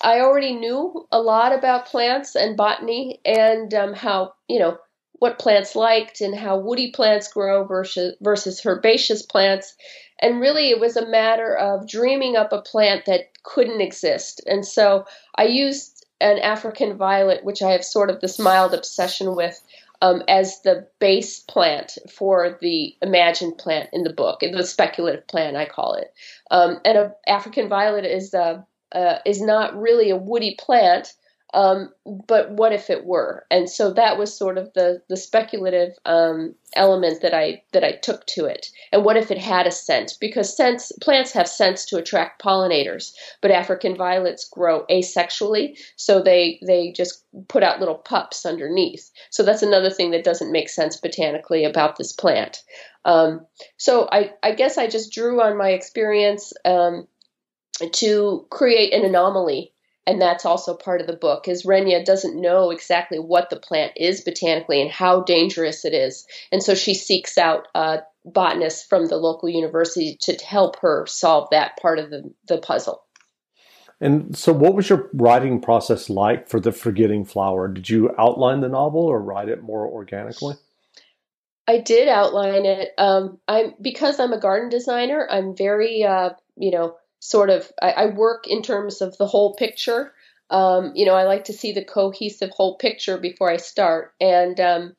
I 0.02 0.20
already 0.20 0.54
knew 0.54 1.06
a 1.12 1.20
lot 1.20 1.52
about 1.52 1.86
plants 1.86 2.34
and 2.34 2.56
botany 2.56 3.20
and 3.24 3.72
um, 3.74 3.94
how 3.94 4.34
you 4.48 4.58
know 4.58 4.78
what 5.18 5.38
plants 5.38 5.76
liked 5.76 6.20
and 6.20 6.34
how 6.34 6.58
woody 6.58 6.90
plants 6.90 7.32
grow 7.32 7.64
versus 7.64 8.16
versus 8.20 8.60
herbaceous 8.66 9.22
plants. 9.22 9.76
And 10.18 10.40
really, 10.40 10.70
it 10.70 10.80
was 10.80 10.96
a 10.96 11.08
matter 11.08 11.54
of 11.54 11.88
dreaming 11.88 12.36
up 12.36 12.52
a 12.52 12.62
plant 12.62 13.06
that 13.06 13.30
couldn't 13.42 13.80
exist. 13.80 14.40
And 14.46 14.66
so 14.66 15.06
I 15.36 15.44
used 15.44 16.06
an 16.20 16.38
African 16.38 16.96
violet, 16.96 17.44
which 17.44 17.62
I 17.62 17.72
have 17.72 17.84
sort 17.84 18.10
of 18.10 18.20
this 18.20 18.38
mild 18.38 18.74
obsession 18.74 19.34
with, 19.34 19.60
um, 20.02 20.20
as 20.26 20.60
the 20.62 20.88
base 20.98 21.38
plant 21.38 21.96
for 22.12 22.58
the 22.60 22.94
imagined 23.00 23.56
plant 23.56 23.88
in 23.92 24.02
the 24.02 24.12
book, 24.12 24.40
the 24.40 24.64
speculative 24.64 25.26
plant, 25.28 25.56
I 25.56 25.64
call 25.64 25.94
it. 25.94 26.12
Um, 26.50 26.78
and 26.84 26.98
a 26.98 27.12
African 27.26 27.68
violet 27.68 28.04
is 28.04 28.34
a, 28.34 28.66
uh, 28.90 29.18
is 29.24 29.40
not 29.40 29.80
really 29.80 30.10
a 30.10 30.16
woody 30.16 30.56
plant, 30.58 31.14
um, 31.54 31.90
but 32.04 32.50
what 32.50 32.72
if 32.72 32.88
it 32.88 33.04
were? 33.04 33.44
And 33.50 33.68
so 33.68 33.92
that 33.92 34.18
was 34.18 34.36
sort 34.36 34.56
of 34.56 34.72
the 34.74 35.02
the 35.08 35.16
speculative 35.16 35.92
um, 36.06 36.54
element 36.74 37.20
that 37.20 37.34
I 37.34 37.62
that 37.72 37.84
I 37.84 37.92
took 37.92 38.24
to 38.28 38.46
it. 38.46 38.68
And 38.90 39.04
what 39.04 39.18
if 39.18 39.30
it 39.30 39.38
had 39.38 39.66
a 39.66 39.70
scent? 39.70 40.16
Because 40.18 40.56
scents 40.56 40.92
plants 41.02 41.32
have 41.32 41.46
scents 41.46 41.84
to 41.86 41.98
attract 41.98 42.42
pollinators, 42.42 43.12
but 43.42 43.50
African 43.50 43.96
violets 43.96 44.48
grow 44.48 44.86
asexually, 44.90 45.78
so 45.96 46.22
they 46.22 46.58
they 46.66 46.92
just 46.92 47.24
put 47.48 47.62
out 47.62 47.80
little 47.80 47.96
pups 47.96 48.46
underneath. 48.46 49.10
So 49.30 49.42
that's 49.42 49.62
another 49.62 49.90
thing 49.90 50.12
that 50.12 50.24
doesn't 50.24 50.52
make 50.52 50.70
sense 50.70 50.96
botanically 50.96 51.64
about 51.64 51.96
this 51.96 52.12
plant. 52.12 52.62
Um, 53.04 53.46
so 53.76 54.08
I 54.10 54.32
I 54.42 54.52
guess 54.52 54.78
I 54.78 54.86
just 54.86 55.12
drew 55.12 55.42
on 55.42 55.58
my 55.58 55.70
experience 55.70 56.54
um, 56.64 57.06
to 57.92 58.46
create 58.48 58.94
an 58.94 59.04
anomaly 59.04 59.72
and 60.06 60.20
that's 60.20 60.44
also 60.44 60.74
part 60.74 61.00
of 61.00 61.06
the 61.06 61.16
book 61.16 61.48
is 61.48 61.64
Renia 61.64 62.04
doesn't 62.04 62.40
know 62.40 62.70
exactly 62.70 63.18
what 63.18 63.50
the 63.50 63.58
plant 63.58 63.92
is 63.96 64.20
botanically 64.22 64.80
and 64.80 64.90
how 64.90 65.22
dangerous 65.22 65.84
it 65.84 65.94
is, 65.94 66.26
and 66.50 66.62
so 66.62 66.74
she 66.74 66.94
seeks 66.94 67.38
out 67.38 67.68
uh, 67.74 67.98
botanists 68.24 68.86
from 68.86 69.06
the 69.06 69.16
local 69.16 69.48
university 69.48 70.16
to 70.22 70.34
help 70.44 70.78
her 70.80 71.06
solve 71.06 71.48
that 71.50 71.76
part 71.80 71.98
of 71.98 72.10
the, 72.10 72.32
the 72.48 72.58
puzzle. 72.58 73.02
And 74.00 74.36
so, 74.36 74.52
what 74.52 74.74
was 74.74 74.88
your 74.88 75.08
writing 75.12 75.60
process 75.60 76.10
like 76.10 76.48
for 76.48 76.58
the 76.58 76.72
Forgetting 76.72 77.24
Flower? 77.24 77.68
Did 77.68 77.88
you 77.88 78.10
outline 78.18 78.60
the 78.60 78.68
novel 78.68 79.02
or 79.02 79.20
write 79.20 79.48
it 79.48 79.62
more 79.62 79.86
organically? 79.86 80.56
I 81.68 81.78
did 81.78 82.08
outline 82.08 82.66
it. 82.66 82.90
Um, 82.98 83.38
I'm 83.46 83.74
because 83.80 84.18
I'm 84.18 84.32
a 84.32 84.40
garden 84.40 84.68
designer. 84.70 85.28
I'm 85.30 85.56
very, 85.56 86.02
uh, 86.02 86.30
you 86.56 86.72
know, 86.72 86.96
sort 87.22 87.50
of 87.50 87.70
I, 87.80 87.90
I 87.92 88.06
work 88.06 88.48
in 88.48 88.62
terms 88.62 89.00
of 89.00 89.16
the 89.16 89.28
whole 89.28 89.54
picture. 89.54 90.12
Um, 90.50 90.92
you 90.96 91.06
know, 91.06 91.14
I 91.14 91.22
like 91.22 91.44
to 91.44 91.52
see 91.52 91.70
the 91.72 91.84
cohesive 91.84 92.50
whole 92.50 92.76
picture 92.76 93.16
before 93.16 93.48
I 93.48 93.58
start. 93.58 94.12
And 94.20 94.58
um, 94.58 94.96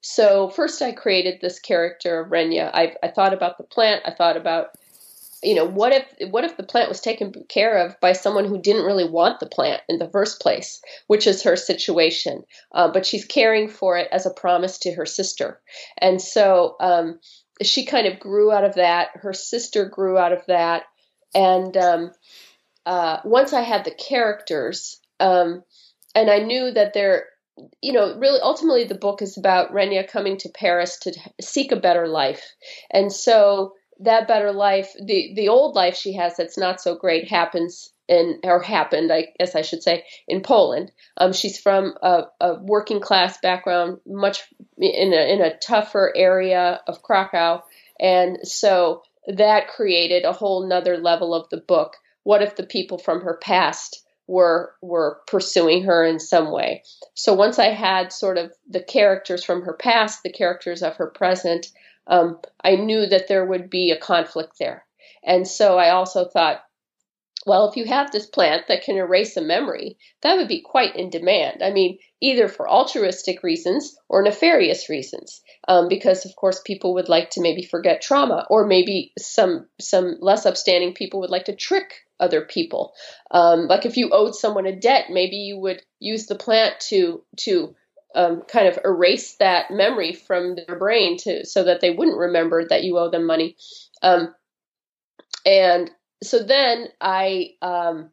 so 0.00 0.48
first 0.48 0.80
I 0.80 0.92
created 0.92 1.38
this 1.40 1.60
character 1.60 2.20
of 2.20 2.30
Renia. 2.30 2.70
I, 2.72 2.94
I 3.02 3.08
thought 3.08 3.34
about 3.34 3.58
the 3.58 3.64
plant. 3.64 4.02
I 4.06 4.12
thought 4.12 4.38
about, 4.38 4.68
you 5.42 5.54
know, 5.54 5.66
what 5.66 5.92
if 5.92 6.30
what 6.30 6.44
if 6.44 6.56
the 6.56 6.62
plant 6.62 6.88
was 6.88 7.02
taken 7.02 7.34
care 7.46 7.84
of 7.84 8.00
by 8.00 8.14
someone 8.14 8.46
who 8.46 8.60
didn't 8.60 8.86
really 8.86 9.08
want 9.08 9.38
the 9.38 9.46
plant 9.46 9.82
in 9.86 9.98
the 9.98 10.08
first 10.10 10.40
place, 10.40 10.80
which 11.08 11.26
is 11.26 11.42
her 11.42 11.56
situation. 11.56 12.42
Uh, 12.72 12.90
but 12.90 13.04
she's 13.04 13.26
caring 13.26 13.68
for 13.68 13.98
it 13.98 14.08
as 14.10 14.24
a 14.24 14.30
promise 14.30 14.78
to 14.78 14.94
her 14.94 15.06
sister. 15.06 15.60
And 15.98 16.22
so 16.22 16.76
um, 16.80 17.20
she 17.62 17.84
kind 17.84 18.06
of 18.06 18.18
grew 18.18 18.50
out 18.50 18.64
of 18.64 18.76
that. 18.76 19.10
Her 19.12 19.34
sister 19.34 19.84
grew 19.84 20.16
out 20.16 20.32
of 20.32 20.40
that. 20.46 20.84
And 21.36 21.76
um, 21.76 22.12
uh, 22.86 23.18
once 23.24 23.52
I 23.52 23.60
had 23.60 23.84
the 23.84 23.90
characters, 23.90 24.98
um, 25.20 25.62
and 26.14 26.30
I 26.30 26.38
knew 26.38 26.72
that 26.72 26.94
they're, 26.94 27.26
you 27.82 27.92
know, 27.92 28.16
really 28.16 28.40
ultimately 28.40 28.84
the 28.84 28.94
book 28.94 29.20
is 29.20 29.36
about 29.36 29.72
Renia 29.72 30.08
coming 30.08 30.38
to 30.38 30.48
Paris 30.48 30.98
to 31.00 31.12
seek 31.40 31.72
a 31.72 31.76
better 31.76 32.08
life. 32.08 32.42
And 32.90 33.12
so 33.12 33.74
that 34.00 34.28
better 34.28 34.52
life, 34.52 34.92
the, 34.94 35.34
the 35.36 35.48
old 35.48 35.76
life 35.76 35.96
she 35.96 36.14
has 36.14 36.36
that's 36.36 36.56
not 36.56 36.80
so 36.80 36.96
great 36.96 37.28
happens 37.28 37.92
in, 38.08 38.40
or 38.42 38.62
happened, 38.62 39.12
I 39.12 39.28
guess 39.38 39.54
I 39.54 39.62
should 39.62 39.82
say, 39.82 40.04
in 40.26 40.40
Poland. 40.40 40.90
Um, 41.18 41.34
she's 41.34 41.58
from 41.58 41.94
a, 42.02 42.24
a, 42.40 42.54
working 42.62 43.00
class 43.00 43.38
background, 43.42 43.98
much 44.06 44.42
in 44.78 45.12
a, 45.12 45.32
in 45.32 45.40
a 45.42 45.56
tougher 45.58 46.12
area 46.16 46.80
of 46.86 47.02
Krakow. 47.02 47.62
And 47.98 48.38
so 48.42 49.02
that 49.26 49.68
created 49.68 50.24
a 50.24 50.32
whole 50.32 50.66
nother 50.66 50.96
level 50.96 51.34
of 51.34 51.48
the 51.50 51.56
book. 51.56 51.96
What 52.22 52.42
if 52.42 52.56
the 52.56 52.66
people 52.66 52.98
from 52.98 53.20
her 53.22 53.38
past 53.42 54.02
were 54.26 54.74
were 54.82 55.20
pursuing 55.26 55.84
her 55.84 56.04
in 56.04 56.18
some 56.18 56.50
way? 56.50 56.82
So 57.14 57.34
once 57.34 57.58
I 57.58 57.68
had 57.68 58.12
sort 58.12 58.38
of 58.38 58.52
the 58.68 58.82
characters 58.82 59.44
from 59.44 59.62
her 59.62 59.74
past, 59.74 60.22
the 60.22 60.32
characters 60.32 60.82
of 60.82 60.96
her 60.96 61.10
present, 61.10 61.66
um, 62.06 62.40
I 62.62 62.76
knew 62.76 63.06
that 63.06 63.28
there 63.28 63.44
would 63.44 63.70
be 63.70 63.90
a 63.90 63.98
conflict 63.98 64.58
there. 64.58 64.84
And 65.24 65.46
so 65.46 65.78
I 65.78 65.90
also 65.90 66.24
thought, 66.24 66.62
well, 67.46 67.68
if 67.68 67.76
you 67.76 67.84
have 67.84 68.10
this 68.10 68.26
plant 68.26 68.66
that 68.66 68.82
can 68.82 68.96
erase 68.96 69.36
a 69.36 69.40
memory, 69.40 69.96
that 70.22 70.36
would 70.36 70.48
be 70.48 70.60
quite 70.60 70.96
in 70.96 71.10
demand. 71.10 71.62
I 71.62 71.70
mean, 71.70 71.98
either 72.20 72.48
for 72.48 72.68
altruistic 72.68 73.44
reasons 73.44 73.96
or 74.08 74.22
nefarious 74.22 74.88
reasons, 74.88 75.42
um, 75.68 75.88
because 75.88 76.26
of 76.26 76.34
course 76.34 76.60
people 76.60 76.94
would 76.94 77.08
like 77.08 77.30
to 77.30 77.40
maybe 77.40 77.62
forget 77.62 78.02
trauma, 78.02 78.46
or 78.50 78.66
maybe 78.66 79.12
some 79.18 79.68
some 79.80 80.16
less 80.20 80.44
upstanding 80.44 80.92
people 80.92 81.20
would 81.20 81.30
like 81.30 81.44
to 81.44 81.54
trick 81.54 81.94
other 82.18 82.42
people. 82.42 82.92
Um, 83.30 83.68
like 83.68 83.86
if 83.86 83.96
you 83.96 84.10
owed 84.10 84.34
someone 84.34 84.66
a 84.66 84.74
debt, 84.74 85.06
maybe 85.10 85.36
you 85.36 85.58
would 85.58 85.82
use 86.00 86.26
the 86.26 86.34
plant 86.34 86.80
to 86.88 87.22
to 87.38 87.76
um, 88.16 88.42
kind 88.48 88.66
of 88.66 88.78
erase 88.84 89.36
that 89.36 89.70
memory 89.70 90.14
from 90.14 90.56
their 90.56 90.78
brain 90.78 91.16
to 91.18 91.44
so 91.46 91.64
that 91.64 91.80
they 91.80 91.90
wouldn't 91.90 92.18
remember 92.18 92.66
that 92.66 92.82
you 92.82 92.98
owe 92.98 93.10
them 93.10 93.26
money. 93.26 93.56
Um, 94.02 94.34
and 95.44 95.90
so 96.22 96.42
then 96.42 96.88
I 97.00 97.50
um, 97.62 98.10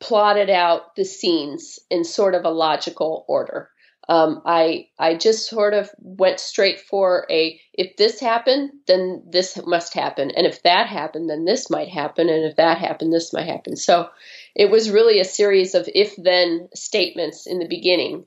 plotted 0.00 0.50
out 0.50 0.96
the 0.96 1.04
scenes 1.04 1.78
in 1.90 2.04
sort 2.04 2.34
of 2.34 2.44
a 2.44 2.50
logical 2.50 3.24
order. 3.28 3.70
Um, 4.08 4.42
I 4.46 4.86
I 5.00 5.16
just 5.16 5.50
sort 5.50 5.74
of 5.74 5.90
went 5.98 6.38
straight 6.38 6.78
for 6.78 7.26
a 7.28 7.60
if 7.72 7.96
this 7.96 8.20
happened, 8.20 8.70
then 8.86 9.24
this 9.28 9.58
must 9.66 9.94
happen, 9.94 10.30
and 10.30 10.46
if 10.46 10.62
that 10.62 10.86
happened, 10.86 11.28
then 11.28 11.44
this 11.44 11.68
might 11.70 11.88
happen, 11.88 12.28
and 12.28 12.44
if 12.44 12.54
that 12.56 12.78
happened, 12.78 13.12
this 13.12 13.32
might 13.32 13.48
happen. 13.48 13.74
So 13.74 14.08
it 14.54 14.70
was 14.70 14.90
really 14.92 15.18
a 15.18 15.24
series 15.24 15.74
of 15.74 15.88
if 15.92 16.14
then 16.16 16.68
statements 16.72 17.48
in 17.48 17.58
the 17.58 17.66
beginning, 17.66 18.26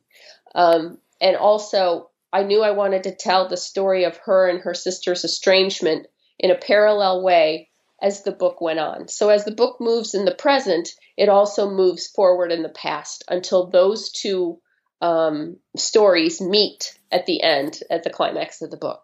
um, 0.53 0.97
and 1.21 1.37
also 1.37 2.09
I 2.33 2.43
knew 2.43 2.61
I 2.61 2.71
wanted 2.71 3.03
to 3.03 3.15
tell 3.15 3.47
the 3.47 3.55
story 3.55 4.03
of 4.03 4.17
her 4.17 4.49
and 4.49 4.59
her 4.59 4.73
sister's 4.73 5.23
estrangement 5.23 6.07
in 6.37 6.51
a 6.51 6.55
parallel 6.57 7.23
way 7.23 7.68
as 8.01 8.23
the 8.23 8.31
book 8.31 8.61
went 8.61 8.79
on. 8.79 9.07
So 9.07 9.29
as 9.29 9.45
the 9.45 9.51
book 9.51 9.77
moves 9.79 10.13
in 10.13 10.25
the 10.25 10.35
present, 10.35 10.89
it 11.17 11.29
also 11.29 11.69
moves 11.69 12.07
forward 12.07 12.51
in 12.51 12.63
the 12.63 12.69
past 12.69 13.23
until 13.29 13.67
those 13.67 14.11
two 14.11 14.59
um, 15.01 15.57
stories 15.75 16.41
meet 16.41 16.97
at 17.11 17.25
the 17.25 17.41
end, 17.41 17.79
at 17.89 18.03
the 18.03 18.09
climax 18.09 18.61
of 18.61 18.71
the 18.71 18.77
book. 18.77 19.03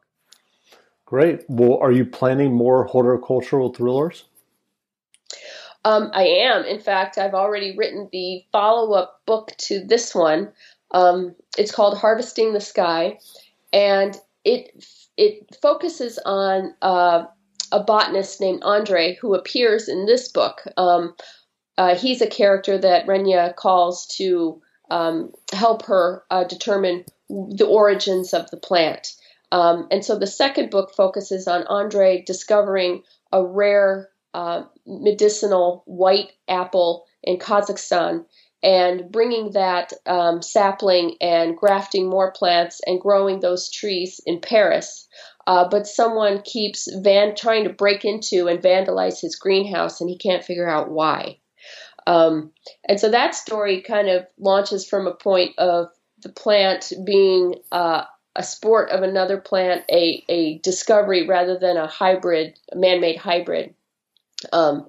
Great. 1.06 1.44
Well, 1.48 1.78
are 1.82 1.92
you 1.92 2.06
planning 2.06 2.54
more 2.54 2.86
horticultural 2.86 3.74
thrillers? 3.74 4.26
Um, 5.84 6.10
I 6.14 6.24
am. 6.24 6.66
In 6.66 6.80
fact, 6.80 7.20
I've 7.20 7.36
already 7.36 7.78
written 7.78 8.10
the 8.12 8.44
follow 8.52 8.94
up 8.94 9.22
book 9.28 9.52
to 9.60 9.86
this 9.86 10.16
one. 10.16 10.52
Um, 10.92 11.36
it's 11.58 11.72
called 11.72 11.98
Harvesting 11.98 12.54
the 12.54 12.62
Sky, 12.62 13.20
and 13.72 14.18
it 14.44 14.84
it 15.16 15.56
focuses 15.62 16.18
on 16.26 16.74
uh, 16.82 17.26
a 17.76 17.84
botanist 17.84 18.40
named 18.40 18.64
Andre 18.64 19.18
who 19.20 19.36
appears 19.36 19.90
in 19.90 20.06
this 20.06 20.30
book. 20.30 20.64
Um, 20.78 21.14
uh, 21.78 21.96
he's 21.96 22.22
a 22.22 22.28
character 22.28 22.78
that 22.78 23.06
Renia 23.06 23.54
calls 23.54 24.08
to 24.18 24.62
um, 24.90 25.34
help 25.52 25.86
her 25.88 26.24
uh, 26.32 26.46
determine 26.46 27.04
the 27.28 27.68
origins 27.70 28.34
of 28.34 28.50
the 28.50 28.58
plant. 28.58 29.10
Um, 29.52 29.88
and 29.92 30.06
so 30.06 30.18
the 30.18 30.26
second 30.26 30.70
book 30.70 30.96
focuses 30.96 31.50
on 31.50 31.68
Andre 31.68 32.24
discovering 32.26 33.04
a 33.34 33.46
rare 33.46 34.10
uh, 34.34 34.64
medicinal 34.88 35.84
white 35.86 36.32
apple 36.48 37.06
in 37.24 37.40
Kazakhstan 37.40 38.24
and 38.64 39.12
bringing 39.12 39.52
that 39.52 39.92
um, 40.06 40.42
sapling 40.42 41.18
and 41.20 41.58
grafting 41.58 42.10
more 42.10 42.32
plants 42.32 42.80
and 42.88 43.02
growing 43.02 43.42
those 43.42 43.70
trees 43.70 44.22
in 44.26 44.40
Paris 44.40 45.08
uh, 45.48 45.68
but 45.70 45.88
someone 45.88 46.42
keeps 46.42 46.88
van 47.02 47.36
trying 47.36 47.66
to 47.66 47.74
break 47.74 48.06
into 48.06 48.48
and 48.48 48.62
vandalize 48.62 49.22
his 49.22 49.36
greenhouse, 49.36 50.02
and 50.02 50.10
he 50.10 50.18
can't 50.18 50.44
figure 50.44 50.70
out 50.70 50.90
why. 50.90 51.38
Um, 52.08 52.52
and 52.88 53.00
so 53.00 53.10
that 53.10 53.36
story 53.36 53.82
kind 53.82 54.10
of 54.10 54.28
launches 54.38 54.88
from 54.88 55.08
a 55.08 55.16
point 55.16 55.58
of 55.58 55.88
the 56.22 56.30
plant 56.30 56.94
being 57.04 57.56
uh, 57.72 58.04
a 58.36 58.44
sport 58.44 58.90
of 58.90 59.04
another 59.04 59.38
plant, 59.38 59.84
a, 59.90 60.24
a 60.30 60.58
discovery 60.60 61.28
rather 61.28 61.58
than 61.58 61.78
a 61.78 61.88
hybrid, 61.88 62.58
a 62.72 62.76
man-made 62.76 63.18
hybrid. 63.18 63.74
Um, 64.52 64.88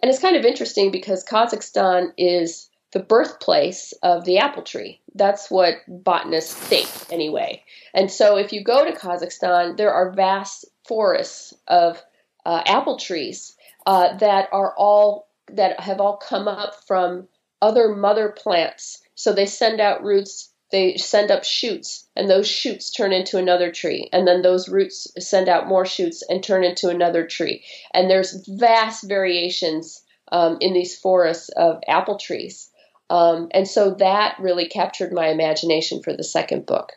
and 0.00 0.10
it's 0.10 0.20
kind 0.20 0.36
of 0.36 0.44
interesting 0.44 0.90
because 0.90 1.24
Kazakhstan 1.24 2.12
is 2.18 2.68
the 2.92 3.00
birthplace 3.00 3.92
of 4.02 4.24
the 4.24 4.38
apple 4.38 4.62
tree. 4.62 5.00
That's 5.14 5.50
what 5.50 5.76
botanists 5.88 6.54
think, 6.54 6.88
anyway. 7.10 7.64
And 7.94 8.10
so, 8.10 8.36
if 8.36 8.52
you 8.52 8.62
go 8.62 8.84
to 8.84 8.92
Kazakhstan, 8.96 9.76
there 9.76 9.92
are 9.92 10.12
vast 10.12 10.66
forests 10.86 11.54
of 11.68 12.02
uh, 12.44 12.62
apple 12.66 12.98
trees 12.98 13.56
uh, 13.86 14.16
that 14.18 14.48
are 14.52 14.74
all 14.76 15.28
that 15.50 15.80
have 15.80 16.00
all 16.00 16.16
come 16.16 16.48
up 16.48 16.74
from 16.86 17.28
other 17.60 17.94
mother 17.94 18.28
plants. 18.30 19.02
So 19.14 19.32
they 19.32 19.46
send 19.46 19.80
out 19.80 20.02
roots, 20.02 20.50
they 20.70 20.96
send 20.96 21.30
up 21.30 21.44
shoots, 21.44 22.08
and 22.16 22.28
those 22.28 22.48
shoots 22.48 22.90
turn 22.90 23.12
into 23.12 23.38
another 23.38 23.70
tree, 23.70 24.08
and 24.12 24.26
then 24.26 24.42
those 24.42 24.68
roots 24.68 25.06
send 25.18 25.48
out 25.48 25.68
more 25.68 25.86
shoots 25.86 26.22
and 26.28 26.42
turn 26.42 26.64
into 26.64 26.88
another 26.88 27.26
tree. 27.26 27.64
And 27.92 28.10
there's 28.10 28.46
vast 28.48 29.04
variations 29.04 30.02
um, 30.30 30.56
in 30.60 30.72
these 30.72 30.98
forests 30.98 31.50
of 31.50 31.80
apple 31.86 32.16
trees. 32.16 32.70
Um, 33.12 33.48
and 33.50 33.68
so 33.68 33.90
that 33.98 34.36
really 34.38 34.66
captured 34.66 35.12
my 35.12 35.28
imagination 35.28 36.02
for 36.02 36.16
the 36.16 36.24
second 36.24 36.64
book. 36.64 36.92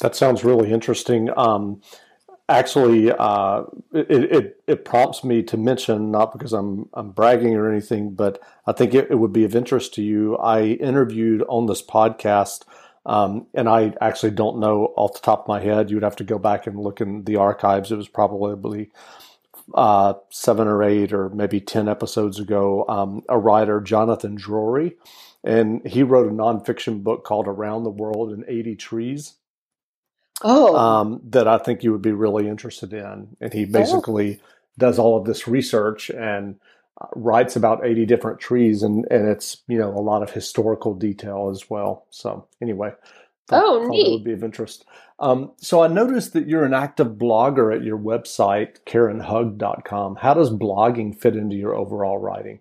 That 0.00 0.16
sounds 0.16 0.44
really 0.44 0.72
interesting. 0.72 1.28
Um, 1.36 1.82
actually, 2.48 3.12
uh, 3.12 3.64
it, 3.92 4.10
it, 4.10 4.62
it, 4.66 4.84
prompts 4.86 5.22
me 5.22 5.42
to 5.42 5.58
mention, 5.58 6.10
not 6.10 6.32
because 6.32 6.54
I'm, 6.54 6.88
I'm 6.94 7.10
bragging 7.10 7.54
or 7.54 7.70
anything, 7.70 8.14
but 8.14 8.40
I 8.66 8.72
think 8.72 8.94
it, 8.94 9.10
it 9.10 9.16
would 9.16 9.32
be 9.32 9.44
of 9.44 9.54
interest 9.54 9.92
to 9.94 10.02
you. 10.02 10.38
I 10.38 10.62
interviewed 10.62 11.42
on 11.50 11.66
this 11.66 11.82
podcast, 11.82 12.64
um, 13.04 13.46
and 13.52 13.68
I 13.68 13.92
actually 14.00 14.30
don't 14.30 14.58
know 14.58 14.94
off 14.96 15.12
the 15.12 15.20
top 15.20 15.42
of 15.42 15.48
my 15.48 15.60
head. 15.60 15.90
You 15.90 15.96
would 15.96 16.02
have 16.02 16.16
to 16.16 16.24
go 16.24 16.38
back 16.38 16.66
and 16.66 16.80
look 16.80 17.02
in 17.02 17.24
the 17.24 17.36
archives. 17.36 17.92
It 17.92 17.96
was 17.96 18.08
probably 18.08 18.90
uh, 19.74 20.14
seven 20.30 20.66
or 20.66 20.82
eight 20.82 21.12
or 21.12 21.28
maybe 21.30 21.60
10 21.60 21.88
episodes 21.88 22.38
ago, 22.38 22.84
um, 22.88 23.22
a 23.28 23.38
writer, 23.38 23.80
Jonathan 23.80 24.36
Drori, 24.36 24.94
and 25.44 25.86
he 25.86 26.02
wrote 26.02 26.28
a 26.28 26.34
nonfiction 26.34 27.02
book 27.02 27.24
called 27.24 27.46
Around 27.46 27.84
the 27.84 27.90
World 27.90 28.32
in 28.32 28.44
80 28.48 28.76
Trees. 28.76 29.34
Oh. 30.42 30.76
Um, 30.76 31.20
that 31.30 31.48
I 31.48 31.58
think 31.58 31.82
you 31.82 31.92
would 31.92 32.02
be 32.02 32.12
really 32.12 32.48
interested 32.48 32.92
in. 32.92 33.36
And 33.40 33.52
he 33.52 33.64
basically 33.64 34.40
oh. 34.40 34.46
does 34.78 34.98
all 34.98 35.16
of 35.16 35.24
this 35.24 35.48
research 35.48 36.10
and 36.10 36.56
uh, 37.00 37.06
writes 37.16 37.56
about 37.56 37.84
80 37.84 38.06
different 38.06 38.38
trees 38.38 38.82
and, 38.82 39.04
and 39.10 39.28
it's, 39.28 39.58
you 39.66 39.78
know, 39.78 39.90
a 39.90 39.98
lot 40.00 40.22
of 40.22 40.30
historical 40.30 40.94
detail 40.94 41.50
as 41.50 41.68
well. 41.68 42.06
So 42.10 42.46
anyway, 42.62 42.92
oh, 43.52 43.86
neat. 43.88 44.04
That 44.04 44.10
would 44.12 44.24
be 44.24 44.32
of 44.32 44.44
interest. 44.44 44.84
Um, 45.20 45.52
so 45.56 45.82
I 45.82 45.88
noticed 45.88 46.32
that 46.34 46.46
you're 46.46 46.64
an 46.64 46.74
active 46.74 47.08
blogger 47.12 47.74
at 47.74 47.82
your 47.82 47.98
website, 47.98 48.78
KarenHugg.com. 48.86 50.16
How 50.16 50.34
does 50.34 50.50
blogging 50.50 51.18
fit 51.18 51.36
into 51.36 51.56
your 51.56 51.74
overall 51.74 52.18
writing? 52.18 52.60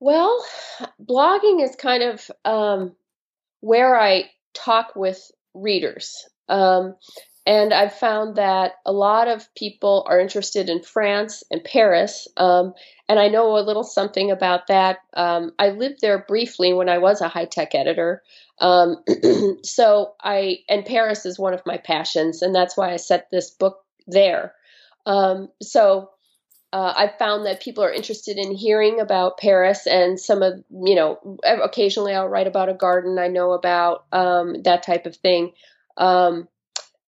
Well, 0.00 0.44
blogging 1.02 1.62
is 1.62 1.74
kind 1.74 2.02
of 2.04 2.30
um, 2.44 2.94
where 3.60 3.98
I 3.98 4.30
talk 4.54 4.94
with 4.94 5.30
readers. 5.54 6.24
Um, 6.48 6.94
and 7.48 7.72
I've 7.72 7.94
found 7.94 8.36
that 8.36 8.72
a 8.84 8.92
lot 8.92 9.26
of 9.26 9.52
people 9.54 10.04
are 10.06 10.20
interested 10.20 10.68
in 10.68 10.82
France 10.82 11.42
and 11.50 11.64
Paris. 11.64 12.28
Um, 12.36 12.74
and 13.08 13.18
I 13.18 13.28
know 13.28 13.56
a 13.56 13.64
little 13.64 13.84
something 13.84 14.30
about 14.30 14.66
that. 14.66 14.98
Um, 15.14 15.52
I 15.58 15.70
lived 15.70 16.02
there 16.02 16.18
briefly 16.28 16.74
when 16.74 16.90
I 16.90 16.98
was 16.98 17.22
a 17.22 17.28
high 17.28 17.46
tech 17.46 17.74
editor. 17.74 18.22
Um, 18.60 19.02
so 19.64 20.12
I, 20.22 20.58
and 20.68 20.84
Paris 20.84 21.24
is 21.24 21.38
one 21.38 21.54
of 21.54 21.64
my 21.64 21.78
passions, 21.78 22.42
and 22.42 22.54
that's 22.54 22.76
why 22.76 22.92
I 22.92 22.96
set 22.96 23.30
this 23.30 23.48
book 23.48 23.82
there. 24.06 24.52
Um, 25.06 25.48
so 25.62 26.10
uh, 26.70 26.92
I've 26.94 27.16
found 27.16 27.46
that 27.46 27.62
people 27.62 27.82
are 27.82 27.90
interested 27.90 28.36
in 28.36 28.54
hearing 28.54 29.00
about 29.00 29.38
Paris 29.38 29.86
and 29.86 30.20
some 30.20 30.42
of, 30.42 30.62
you 30.70 30.94
know, 30.94 31.38
occasionally 31.42 32.14
I'll 32.14 32.28
write 32.28 32.46
about 32.46 32.68
a 32.68 32.74
garden 32.74 33.18
I 33.18 33.28
know 33.28 33.52
about, 33.52 34.04
um, 34.12 34.64
that 34.64 34.82
type 34.82 35.06
of 35.06 35.16
thing. 35.16 35.52
Um, 35.96 36.46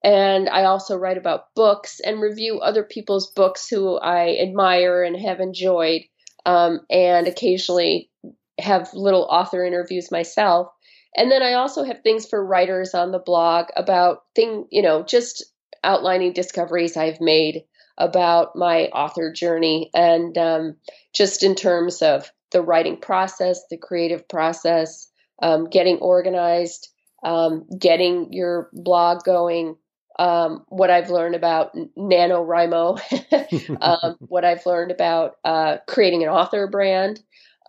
and 0.03 0.49
I 0.49 0.65
also 0.65 0.97
write 0.97 1.19
about 1.19 1.55
books 1.55 2.01
and 2.01 2.21
review 2.21 2.61
other 2.61 2.83
people's 2.83 3.31
books 3.33 3.69
who 3.69 3.99
I 3.99 4.39
admire 4.41 5.03
and 5.03 5.17
have 5.21 5.41
enjoyed, 5.41 6.03
um, 6.47 6.81
and 6.91 7.27
occasionally 7.27 8.11
have 8.59 8.91
little 8.95 9.27
author 9.31 9.65
interviews 9.65 10.11
myself. 10.11 10.69
And 11.17 11.31
then 11.31 11.43
I 11.43 11.55
also 11.55 11.85
have 11.85 12.03
things 12.03 12.27
for 12.27 12.45
writers 12.45 12.95
on 12.95 13.11
the 13.11 13.19
blog 13.19 13.67
about 13.77 14.23
thing, 14.35 14.67
you 14.71 14.83
know, 14.83 15.03
just 15.03 15.45
outlining 15.83 16.33
discoveries 16.33 16.97
I've 16.97 17.21
made 17.21 17.65
about 17.99 18.57
my 18.57 18.87
author 18.87 19.33
journey 19.33 19.91
and 19.93 20.37
um, 20.39 20.77
just 21.15 21.43
in 21.43 21.55
terms 21.55 22.01
of 22.01 22.31
the 22.53 22.63
writing 22.63 22.97
process, 22.97 23.61
the 23.71 23.77
creative 23.77 24.29
process, 24.29 25.11
um, 25.43 25.69
getting 25.69 25.99
organized, 25.99 26.89
um, 27.23 27.67
getting 27.79 28.33
your 28.33 28.71
blog 28.73 29.23
going, 29.25 29.77
um, 30.19 30.65
what 30.69 30.91
I've 30.91 31.11
learned 31.11 31.35
about 31.35 31.75
NaNoWriMo, 31.97 33.79
um, 33.81 34.17
what 34.21 34.45
I've 34.45 34.67
learned 34.67 34.91
about 34.91 35.37
uh, 35.45 35.79
creating 35.87 36.23
an 36.23 36.29
author 36.29 36.67
brand, 36.67 37.21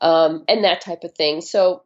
um, 0.02 0.44
and 0.48 0.64
that 0.64 0.82
type 0.82 1.04
of 1.04 1.14
thing. 1.14 1.42
So 1.42 1.84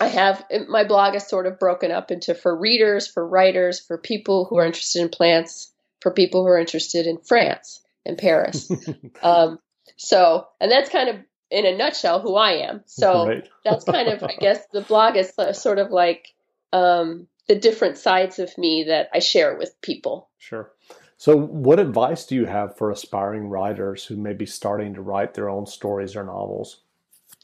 I 0.00 0.06
have 0.08 0.44
my 0.68 0.84
blog 0.84 1.14
is 1.14 1.26
sort 1.26 1.46
of 1.46 1.58
broken 1.58 1.90
up 1.90 2.10
into 2.10 2.34
for 2.34 2.56
readers, 2.56 3.06
for 3.06 3.26
writers, 3.26 3.80
for 3.80 3.98
people 3.98 4.46
who 4.46 4.58
are 4.58 4.66
interested 4.66 5.02
in 5.02 5.10
plants, 5.10 5.72
for 6.00 6.10
people 6.10 6.42
who 6.42 6.48
are 6.48 6.58
interested 6.58 7.06
in 7.06 7.18
France 7.18 7.82
and 8.06 8.16
Paris. 8.16 8.70
um, 9.22 9.58
so, 9.96 10.46
and 10.60 10.70
that's 10.70 10.88
kind 10.88 11.10
of 11.10 11.16
in 11.50 11.66
a 11.66 11.76
nutshell 11.76 12.20
who 12.20 12.34
I 12.36 12.68
am. 12.68 12.82
So 12.86 13.28
right. 13.28 13.48
that's 13.64 13.84
kind 13.84 14.08
of, 14.08 14.22
I 14.22 14.36
guess, 14.38 14.64
the 14.72 14.80
blog 14.80 15.16
is 15.16 15.32
sort 15.52 15.78
of 15.78 15.90
like 15.90 16.28
um, 16.72 17.26
the 17.50 17.56
different 17.56 17.98
sides 17.98 18.38
of 18.38 18.56
me 18.56 18.84
that 18.86 19.08
I 19.12 19.18
share 19.18 19.58
with 19.58 19.74
people. 19.82 20.30
Sure. 20.38 20.70
So, 21.16 21.36
what 21.36 21.80
advice 21.80 22.24
do 22.24 22.36
you 22.36 22.44
have 22.44 22.76
for 22.76 22.92
aspiring 22.92 23.48
writers 23.48 24.04
who 24.04 24.14
may 24.14 24.34
be 24.34 24.46
starting 24.46 24.94
to 24.94 25.02
write 25.02 25.34
their 25.34 25.50
own 25.50 25.66
stories 25.66 26.14
or 26.14 26.22
novels? 26.22 26.82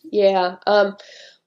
Yeah. 0.04 0.58
Um, 0.64 0.96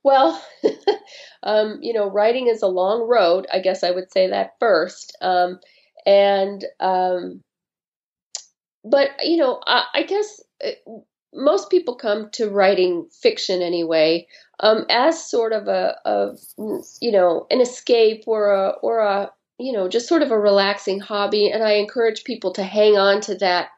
well, 0.04 0.44
um, 1.44 1.80
you 1.82 1.94
know, 1.94 2.12
writing 2.12 2.48
is 2.48 2.62
a 2.62 2.68
long 2.68 3.08
road. 3.08 3.48
I 3.50 3.60
guess 3.60 3.82
I 3.82 3.92
would 3.92 4.12
say 4.12 4.28
that 4.28 4.56
first. 4.60 5.18
Um, 5.22 5.62
and, 6.06 6.66
um, 6.82 7.42
but, 8.84 9.12
you 9.24 9.38
know, 9.38 9.62
I, 9.66 9.86
I 9.94 10.04
guess 10.04 10.42
uh, 10.62 10.72
most 11.34 11.70
people 11.70 11.96
come 11.96 12.30
to 12.34 12.50
writing 12.50 13.08
fiction 13.22 13.62
anyway 13.62 14.28
um, 14.60 14.86
as 14.90 15.30
sort 15.30 15.54
of 15.54 15.68
a, 15.68 15.96
a, 16.06 16.36
you 17.02 17.12
know, 17.12 17.48
an 17.50 17.62
escape 17.62 18.24
or 18.28 18.52
a, 18.54 18.70
or 18.82 19.00
a, 19.00 19.32
you 19.58 19.72
know, 19.72 19.88
just 19.88 20.08
sort 20.08 20.22
of 20.22 20.32
a 20.32 20.40
relaxing 20.40 21.00
hobby. 21.00 21.50
And 21.50 21.64
I 21.64 21.74
encourage 21.74 22.24
people 22.24 22.54
to 22.54 22.64
hang 22.64 22.98
on 22.98 23.22
to 23.22 23.36
that 23.36 23.70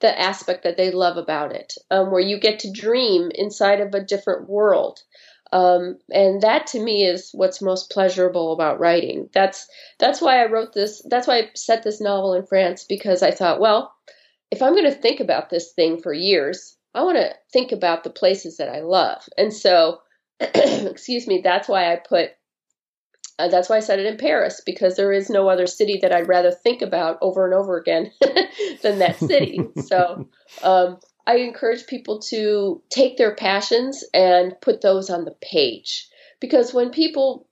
the 0.00 0.18
aspect 0.18 0.62
that 0.62 0.76
they 0.76 0.90
love 0.90 1.16
about 1.16 1.52
it, 1.52 1.74
um, 1.90 2.10
where 2.10 2.20
you 2.20 2.38
get 2.38 2.60
to 2.60 2.72
dream 2.72 3.30
inside 3.34 3.80
of 3.80 3.94
a 3.94 4.04
different 4.04 4.48
world. 4.48 5.00
Um, 5.50 5.98
and 6.12 6.42
that 6.42 6.66
to 6.68 6.80
me 6.80 7.04
is 7.04 7.30
what's 7.32 7.62
most 7.62 7.90
pleasurable 7.90 8.52
about 8.52 8.80
writing. 8.80 9.30
That's 9.32 9.66
that's 9.98 10.20
why 10.20 10.42
I 10.42 10.50
wrote 10.50 10.74
this. 10.74 11.02
That's 11.08 11.26
why 11.26 11.38
I 11.38 11.50
set 11.54 11.82
this 11.82 12.00
novel 12.00 12.34
in 12.34 12.46
France 12.46 12.84
because 12.84 13.22
I 13.22 13.30
thought, 13.30 13.60
well, 13.60 13.92
if 14.50 14.62
I'm 14.62 14.74
going 14.74 14.84
to 14.84 14.92
think 14.92 15.20
about 15.20 15.50
this 15.50 15.72
thing 15.72 16.00
for 16.00 16.12
years, 16.12 16.76
I 16.94 17.02
want 17.02 17.16
to 17.16 17.34
think 17.52 17.72
about 17.72 18.04
the 18.04 18.10
places 18.10 18.58
that 18.58 18.68
I 18.68 18.80
love. 18.80 19.22
And 19.38 19.52
so, 19.52 20.00
excuse 20.40 21.26
me, 21.26 21.40
that's 21.42 21.68
why 21.68 21.92
I 21.92 21.96
put. 21.96 22.30
Uh, 23.40 23.48
that's 23.48 23.68
why 23.68 23.76
I 23.76 23.80
said 23.80 24.00
it 24.00 24.06
in 24.06 24.16
Paris 24.16 24.60
because 24.66 24.96
there 24.96 25.12
is 25.12 25.30
no 25.30 25.48
other 25.48 25.68
city 25.68 26.00
that 26.02 26.12
I'd 26.12 26.26
rather 26.26 26.50
think 26.50 26.82
about 26.82 27.18
over 27.22 27.44
and 27.44 27.54
over 27.54 27.76
again 27.76 28.10
than 28.82 28.98
that 28.98 29.16
city. 29.16 29.60
so 29.86 30.28
um, 30.64 30.98
I 31.24 31.36
encourage 31.36 31.86
people 31.86 32.18
to 32.30 32.82
take 32.90 33.16
their 33.16 33.36
passions 33.36 34.02
and 34.12 34.60
put 34.60 34.80
those 34.80 35.08
on 35.08 35.24
the 35.24 35.36
page 35.40 36.08
because 36.40 36.72
when 36.72 36.90
people 36.90 37.46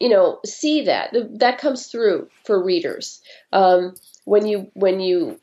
you 0.00 0.08
know 0.08 0.38
see 0.44 0.84
that 0.84 1.14
that 1.38 1.58
comes 1.58 1.88
through 1.88 2.28
for 2.44 2.62
readers 2.62 3.20
um, 3.52 3.94
when 4.24 4.46
you 4.46 4.70
when 4.74 5.00
you 5.00 5.40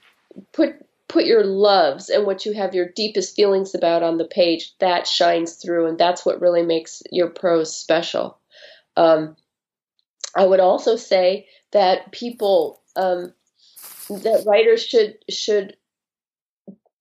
put 0.53 0.75
put 1.13 1.25
your 1.25 1.43
loves 1.43 2.09
and 2.09 2.25
what 2.25 2.45
you 2.45 2.53
have 2.53 2.73
your 2.73 2.89
deepest 2.95 3.35
feelings 3.35 3.75
about 3.75 4.01
on 4.01 4.17
the 4.17 4.25
page 4.25 4.73
that 4.79 5.07
shines 5.07 5.53
through 5.53 5.85
and 5.85 5.97
that's 5.97 6.25
what 6.25 6.41
really 6.41 6.63
makes 6.63 7.03
your 7.11 7.29
prose 7.29 7.75
special 7.75 8.39
um, 8.97 9.35
i 10.35 10.45
would 10.45 10.59
also 10.59 10.95
say 10.95 11.45
that 11.71 12.11
people 12.11 12.81
um, 12.95 13.33
that 14.09 14.43
writers 14.45 14.83
should 14.83 15.17
should 15.29 15.77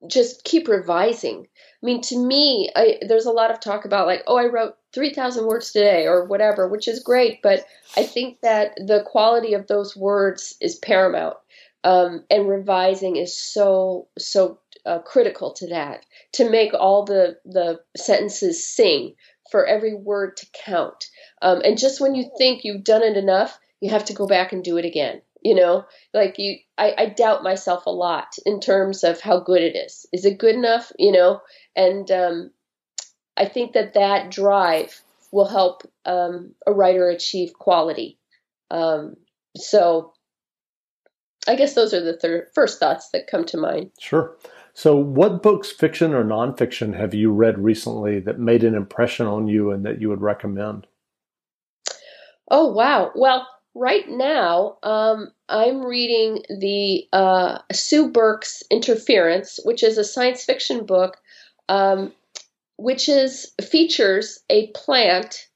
just 0.06 0.44
keep 0.44 0.68
revising. 0.68 1.46
I 1.82 1.86
mean, 1.86 2.00
to 2.02 2.18
me, 2.18 2.70
I, 2.74 2.98
there's 3.06 3.26
a 3.26 3.32
lot 3.32 3.50
of 3.50 3.60
talk 3.60 3.84
about 3.84 4.06
like, 4.06 4.22
oh, 4.26 4.36
I 4.36 4.46
wrote 4.46 4.74
3,000 4.92 5.46
words 5.46 5.72
today 5.72 6.06
or 6.06 6.24
whatever, 6.24 6.68
which 6.68 6.88
is 6.88 7.02
great, 7.02 7.40
but 7.42 7.64
I 7.96 8.04
think 8.04 8.40
that 8.40 8.74
the 8.76 9.04
quality 9.06 9.54
of 9.54 9.66
those 9.66 9.96
words 9.96 10.56
is 10.60 10.76
paramount. 10.76 11.36
Um, 11.84 12.24
and 12.30 12.48
revising 12.48 13.16
is 13.16 13.36
so, 13.36 14.08
so 14.18 14.60
uh, 14.86 15.00
critical 15.00 15.52
to 15.54 15.68
that 15.68 16.06
to 16.34 16.48
make 16.48 16.74
all 16.74 17.04
the, 17.04 17.38
the 17.44 17.80
sentences 17.96 18.66
sing 18.66 19.14
for 19.50 19.66
every 19.66 19.94
word 19.94 20.36
to 20.36 20.46
count. 20.64 21.06
Um, 21.40 21.60
and 21.64 21.78
just 21.78 22.00
when 22.00 22.14
you 22.14 22.30
think 22.38 22.62
you've 22.62 22.84
done 22.84 23.02
it 23.02 23.16
enough, 23.16 23.58
you 23.80 23.90
have 23.90 24.04
to 24.06 24.14
go 24.14 24.26
back 24.26 24.52
and 24.52 24.62
do 24.62 24.76
it 24.76 24.84
again 24.84 25.22
you 25.44 25.54
know? 25.54 25.84
Like 26.14 26.38
you 26.38 26.58
I, 26.78 26.94
I 26.96 27.06
doubt 27.06 27.42
myself 27.42 27.86
a 27.86 27.90
lot 27.90 28.34
in 28.46 28.60
terms 28.60 29.04
of 29.04 29.20
how 29.20 29.40
good 29.40 29.62
it 29.62 29.76
is. 29.76 30.06
Is 30.12 30.24
it 30.24 30.38
good 30.38 30.54
enough? 30.54 30.92
You 30.98 31.12
know? 31.12 31.40
And 31.76 32.10
um, 32.10 32.50
i 33.36 33.46
think 33.46 33.72
that 33.72 33.94
that 33.94 34.30
drive 34.30 35.00
will 35.30 35.48
help 35.48 35.82
um, 36.04 36.54
a 36.66 36.72
writer 36.72 37.08
achieve 37.08 37.54
quality. 37.54 38.18
Um, 38.70 39.16
so 39.56 40.12
i 41.48 41.54
guess 41.54 41.74
those 41.74 41.92
are 41.92 42.00
the 42.00 42.16
thir- 42.16 42.48
first 42.54 42.78
thoughts 42.78 43.08
that 43.10 43.26
come 43.26 43.44
to 43.44 43.56
mind 43.56 43.90
sure 43.98 44.36
so 44.74 44.96
what 44.96 45.42
books 45.42 45.70
fiction 45.70 46.14
or 46.14 46.24
nonfiction 46.24 46.96
have 46.96 47.12
you 47.14 47.30
read 47.30 47.58
recently 47.58 48.20
that 48.20 48.38
made 48.38 48.64
an 48.64 48.74
impression 48.74 49.26
on 49.26 49.46
you 49.46 49.70
and 49.70 49.84
that 49.84 50.00
you 50.00 50.08
would 50.08 50.22
recommend 50.22 50.86
oh 52.50 52.72
wow 52.72 53.10
well 53.14 53.46
right 53.74 54.08
now, 54.08 54.76
um, 54.82 55.30
I'm 55.48 55.84
reading 55.84 56.42
the 56.48 57.06
uh, 57.12 57.58
Sue 57.72 58.10
Burke's 58.10 58.62
Interference, 58.70 59.60
which 59.64 59.82
is 59.82 59.98
a 59.98 60.04
science 60.04 60.44
fiction 60.44 60.84
book, 60.84 61.18
um, 61.68 62.12
which 62.76 63.08
is 63.08 63.52
features 63.62 64.40
a 64.50 64.68
plant 64.68 65.48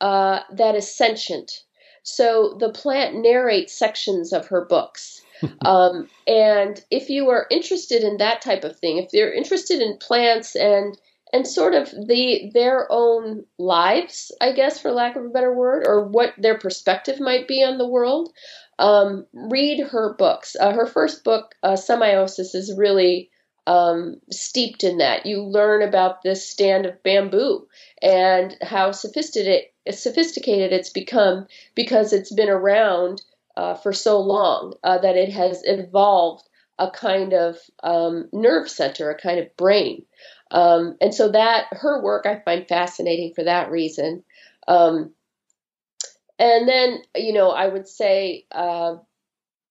uh, 0.00 0.40
that 0.52 0.74
is 0.74 0.94
sentient. 0.94 1.62
So 2.02 2.56
the 2.58 2.70
plant 2.70 3.16
narrates 3.16 3.78
sections 3.78 4.32
of 4.32 4.48
her 4.48 4.64
books. 4.64 5.22
Um, 5.64 6.08
and 6.26 6.82
if 6.90 7.08
you 7.08 7.30
are 7.30 7.46
interested 7.50 8.02
in 8.02 8.18
that 8.18 8.42
type 8.42 8.64
of 8.64 8.78
thing, 8.78 8.98
if 8.98 9.12
you're 9.12 9.32
interested 9.32 9.80
in 9.80 9.98
plants 9.98 10.56
and 10.56 10.98
and 11.32 11.46
sort 11.46 11.74
of 11.74 11.90
the 11.90 12.50
their 12.52 12.86
own 12.90 13.44
lives, 13.58 14.32
I 14.40 14.52
guess, 14.52 14.80
for 14.80 14.92
lack 14.92 15.16
of 15.16 15.24
a 15.24 15.30
better 15.30 15.52
word, 15.54 15.84
or 15.86 16.04
what 16.04 16.34
their 16.36 16.58
perspective 16.58 17.20
might 17.20 17.48
be 17.48 17.62
on 17.62 17.78
the 17.78 17.88
world. 17.88 18.32
Um, 18.78 19.26
read 19.32 19.80
her 19.80 20.14
books. 20.14 20.56
Uh, 20.58 20.72
her 20.72 20.86
first 20.86 21.24
book, 21.24 21.54
uh, 21.62 21.74
Semiosis, 21.74 22.54
is 22.54 22.74
really 22.76 23.30
um, 23.66 24.16
steeped 24.30 24.84
in 24.84 24.98
that. 24.98 25.26
You 25.26 25.42
learn 25.42 25.82
about 25.82 26.22
this 26.22 26.48
stand 26.48 26.86
of 26.86 27.02
bamboo 27.02 27.66
and 28.00 28.56
how 28.60 28.92
sophisticated 28.92 29.66
sophisticated 29.90 30.72
it's 30.72 30.90
become 30.90 31.46
because 31.74 32.12
it's 32.12 32.32
been 32.32 32.48
around 32.48 33.22
uh, 33.56 33.74
for 33.74 33.92
so 33.92 34.20
long 34.20 34.74
uh, 34.82 34.98
that 34.98 35.16
it 35.16 35.30
has 35.30 35.62
evolved 35.64 36.48
a 36.78 36.90
kind 36.90 37.32
of 37.32 37.58
um, 37.82 38.28
nerve 38.32 38.68
center, 38.68 39.10
a 39.10 39.18
kind 39.18 39.38
of 39.38 39.56
brain. 39.56 40.04
Um, 40.50 40.96
and 41.00 41.14
so 41.14 41.30
that 41.30 41.66
her 41.72 42.02
work 42.02 42.26
I 42.26 42.40
find 42.44 42.66
fascinating 42.68 43.32
for 43.34 43.44
that 43.44 43.70
reason. 43.70 44.24
Um, 44.68 45.12
and 46.38 46.68
then, 46.68 47.02
you 47.14 47.32
know, 47.32 47.50
I 47.50 47.68
would 47.68 47.86
say 47.88 48.46
uh, 48.50 48.96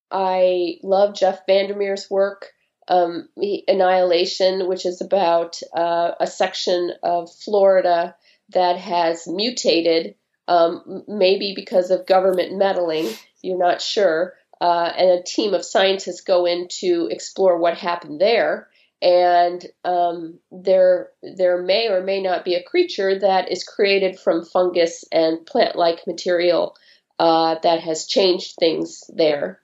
I 0.09 0.75
love 0.83 1.15
Jeff 1.15 1.45
Vandermeer's 1.47 2.09
work, 2.09 2.47
um, 2.87 3.29
Annihilation, 3.67 4.67
which 4.67 4.85
is 4.85 5.01
about 5.01 5.59
uh, 5.75 6.11
a 6.19 6.27
section 6.27 6.93
of 7.03 7.31
Florida 7.33 8.15
that 8.49 8.77
has 8.77 9.27
mutated, 9.27 10.15
um, 10.47 11.03
maybe 11.07 11.53
because 11.55 11.91
of 11.91 12.05
government 12.05 12.57
meddling, 12.57 13.07
you're 13.41 13.58
not 13.58 13.82
sure. 13.82 14.34
Uh, 14.60 14.91
and 14.95 15.10
a 15.10 15.23
team 15.23 15.54
of 15.54 15.65
scientists 15.65 16.21
go 16.21 16.45
in 16.45 16.67
to 16.69 17.08
explore 17.12 17.58
what 17.58 17.77
happened 17.77 18.21
there 18.21 18.69
and 19.01 19.65
um, 19.84 20.39
there 20.51 21.10
there 21.23 21.62
may 21.62 21.88
or 21.89 22.04
may 22.04 22.21
not 22.21 22.45
be 22.45 22.56
a 22.56 22.63
creature 22.63 23.17
that 23.19 23.51
is 23.51 23.63
created 23.63 24.19
from 24.19 24.45
fungus 24.45 25.04
and 25.12 25.45
plant-like 25.45 26.06
material 26.06 26.75
uh, 27.17 27.56
that 27.63 27.80
has 27.80 28.06
changed 28.06 28.56
things 28.60 29.04
there, 29.10 29.60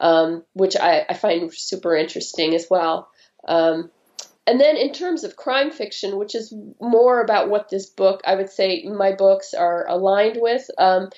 um, 0.00 0.44
which 0.54 0.76
I, 0.76 1.06
I, 1.08 1.14
find 1.14 1.52
super 1.52 1.96
interesting 1.96 2.54
as 2.54 2.66
well. 2.70 3.08
Um, 3.46 3.90
and 4.46 4.60
then 4.60 4.76
in 4.76 4.92
terms 4.92 5.24
of 5.24 5.36
crime 5.36 5.70
fiction, 5.70 6.18
which 6.18 6.34
is 6.34 6.54
more 6.80 7.20
about 7.20 7.48
what 7.48 7.68
this 7.68 7.86
book, 7.86 8.20
I 8.24 8.34
would 8.34 8.50
say 8.50 8.84
my 8.84 9.12
books 9.12 9.54
are 9.54 9.88
aligned 9.88 10.38
with. 10.40 10.68
Um, 10.78 11.10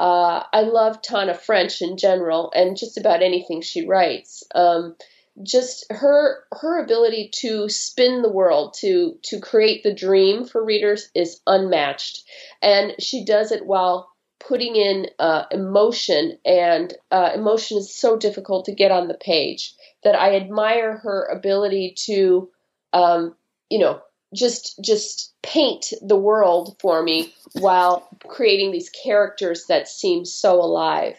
Uh, 0.00 0.44
I 0.50 0.62
love 0.62 1.02
Tana 1.02 1.34
French 1.34 1.82
in 1.82 1.98
general, 1.98 2.50
and 2.54 2.74
just 2.74 2.96
about 2.96 3.22
anything 3.22 3.60
she 3.60 3.86
writes. 3.86 4.42
Um, 4.54 4.96
just 5.42 5.86
her 5.90 6.44
her 6.52 6.82
ability 6.82 7.30
to 7.34 7.68
spin 7.68 8.22
the 8.22 8.32
world 8.32 8.74
to 8.80 9.18
to 9.22 9.40
create 9.40 9.82
the 9.82 9.94
dream 9.94 10.44
for 10.44 10.64
readers 10.64 11.10
is 11.14 11.40
unmatched 11.46 12.24
and 12.60 12.94
she 12.98 13.24
does 13.24 13.52
it 13.52 13.64
while 13.64 14.10
putting 14.38 14.74
in 14.76 15.06
uh, 15.18 15.44
emotion 15.50 16.38
and 16.44 16.94
uh, 17.10 17.30
emotion 17.34 17.78
is 17.78 17.94
so 17.94 18.16
difficult 18.16 18.64
to 18.64 18.74
get 18.74 18.90
on 18.90 19.08
the 19.08 19.14
page 19.14 19.72
that 20.02 20.14
i 20.14 20.34
admire 20.34 20.96
her 20.98 21.24
ability 21.26 21.94
to 21.96 22.50
um, 22.92 23.34
you 23.70 23.78
know 23.78 24.00
just 24.34 24.78
just 24.82 25.34
paint 25.42 25.92
the 26.02 26.16
world 26.16 26.76
for 26.80 27.02
me 27.02 27.34
while 27.54 28.08
creating 28.28 28.70
these 28.70 28.90
characters 28.90 29.66
that 29.66 29.88
seem 29.88 30.24
so 30.24 30.54
alive 30.54 31.16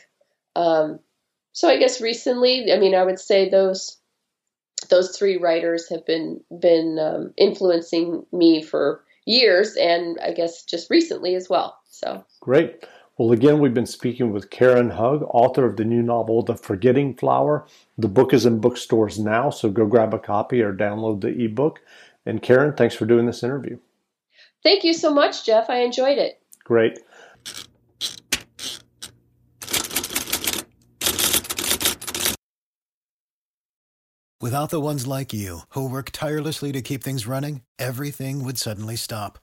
um, 0.56 1.00
so 1.54 1.68
i 1.68 1.78
guess 1.78 2.00
recently 2.02 2.72
i 2.72 2.80
mean 2.80 2.96
i 2.96 3.04
would 3.04 3.20
say 3.20 3.50
those 3.50 3.98
those 4.90 5.18
three 5.18 5.38
writers 5.38 5.90
have 5.90 6.06
been 6.06 6.42
been 6.60 7.00
um, 7.00 7.34
influencing 7.38 8.26
me 8.32 8.62
for 8.62 9.04
years, 9.26 9.76
and 9.76 10.20
I 10.24 10.34
guess 10.34 10.64
just 10.64 10.90
recently 10.90 11.36
as 11.36 11.50
well. 11.50 11.80
So 11.90 12.24
great. 12.40 12.86
Well, 13.18 13.34
again, 13.34 13.60
we've 13.60 13.74
been 13.74 13.86
speaking 13.86 14.32
with 14.32 14.50
Karen 14.50 14.90
Hugg, 14.90 15.22
author 15.28 15.66
of 15.66 15.76
the 15.76 15.86
new 15.86 16.02
novel, 16.02 16.42
The 16.42 16.56
Forgetting 16.56 17.16
Flower. 17.16 17.68
The 17.98 18.08
book 18.08 18.34
is 18.34 18.46
in 18.46 18.60
bookstores 18.60 19.20
now, 19.20 19.50
so 19.50 19.70
go 19.70 19.86
grab 19.86 20.14
a 20.14 20.20
copy 20.20 20.62
or 20.62 20.74
download 20.74 21.22
the 21.22 21.46
ebook. 21.46 21.82
And 22.26 22.42
Karen, 22.42 22.74
thanks 22.74 22.96
for 22.96 23.06
doing 23.06 23.26
this 23.26 23.44
interview. 23.44 23.78
Thank 24.64 24.84
you 24.84 24.94
so 24.94 25.14
much, 25.14 25.46
Jeff. 25.46 25.70
I 25.70 25.82
enjoyed 25.82 26.18
it. 26.18 26.40
Great. 26.64 27.00
Without 34.40 34.72
the 34.72 34.82
ones 34.82 35.06
like 35.06 35.34
you, 35.34 35.62
who 35.70 35.88
work 35.88 36.10
tirelessly 36.12 36.72
to 36.72 36.82
keep 36.82 37.04
things 37.04 37.28
running, 37.28 37.62
everything 37.78 38.44
would 38.44 38.58
suddenly 38.58 38.96
stop. 38.96 39.38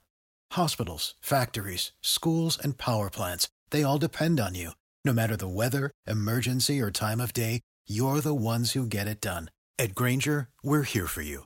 Hospitals, 0.51 1.15
factories, 1.21 1.93
schools, 2.01 2.59
and 2.61 2.77
power 2.77 3.09
plants, 3.09 3.47
they 3.69 3.81
all 3.81 3.97
depend 3.97 4.41
on 4.41 4.55
you. 4.55 4.71
No 5.05 5.13
matter 5.13 5.37
the 5.37 5.47
weather, 5.47 5.91
emergency, 6.05 6.81
or 6.81 6.91
time 6.91 7.21
of 7.21 7.31
day, 7.31 7.61
you're 7.87 8.19
the 8.19 8.35
ones 8.35 8.73
who 8.73 8.85
get 8.85 9.07
it 9.07 9.21
done. 9.21 9.49
At 9.77 9.95
Grainger, 9.95 10.49
we're 10.61 10.83
here 10.83 11.07
for 11.07 11.21
you 11.21 11.45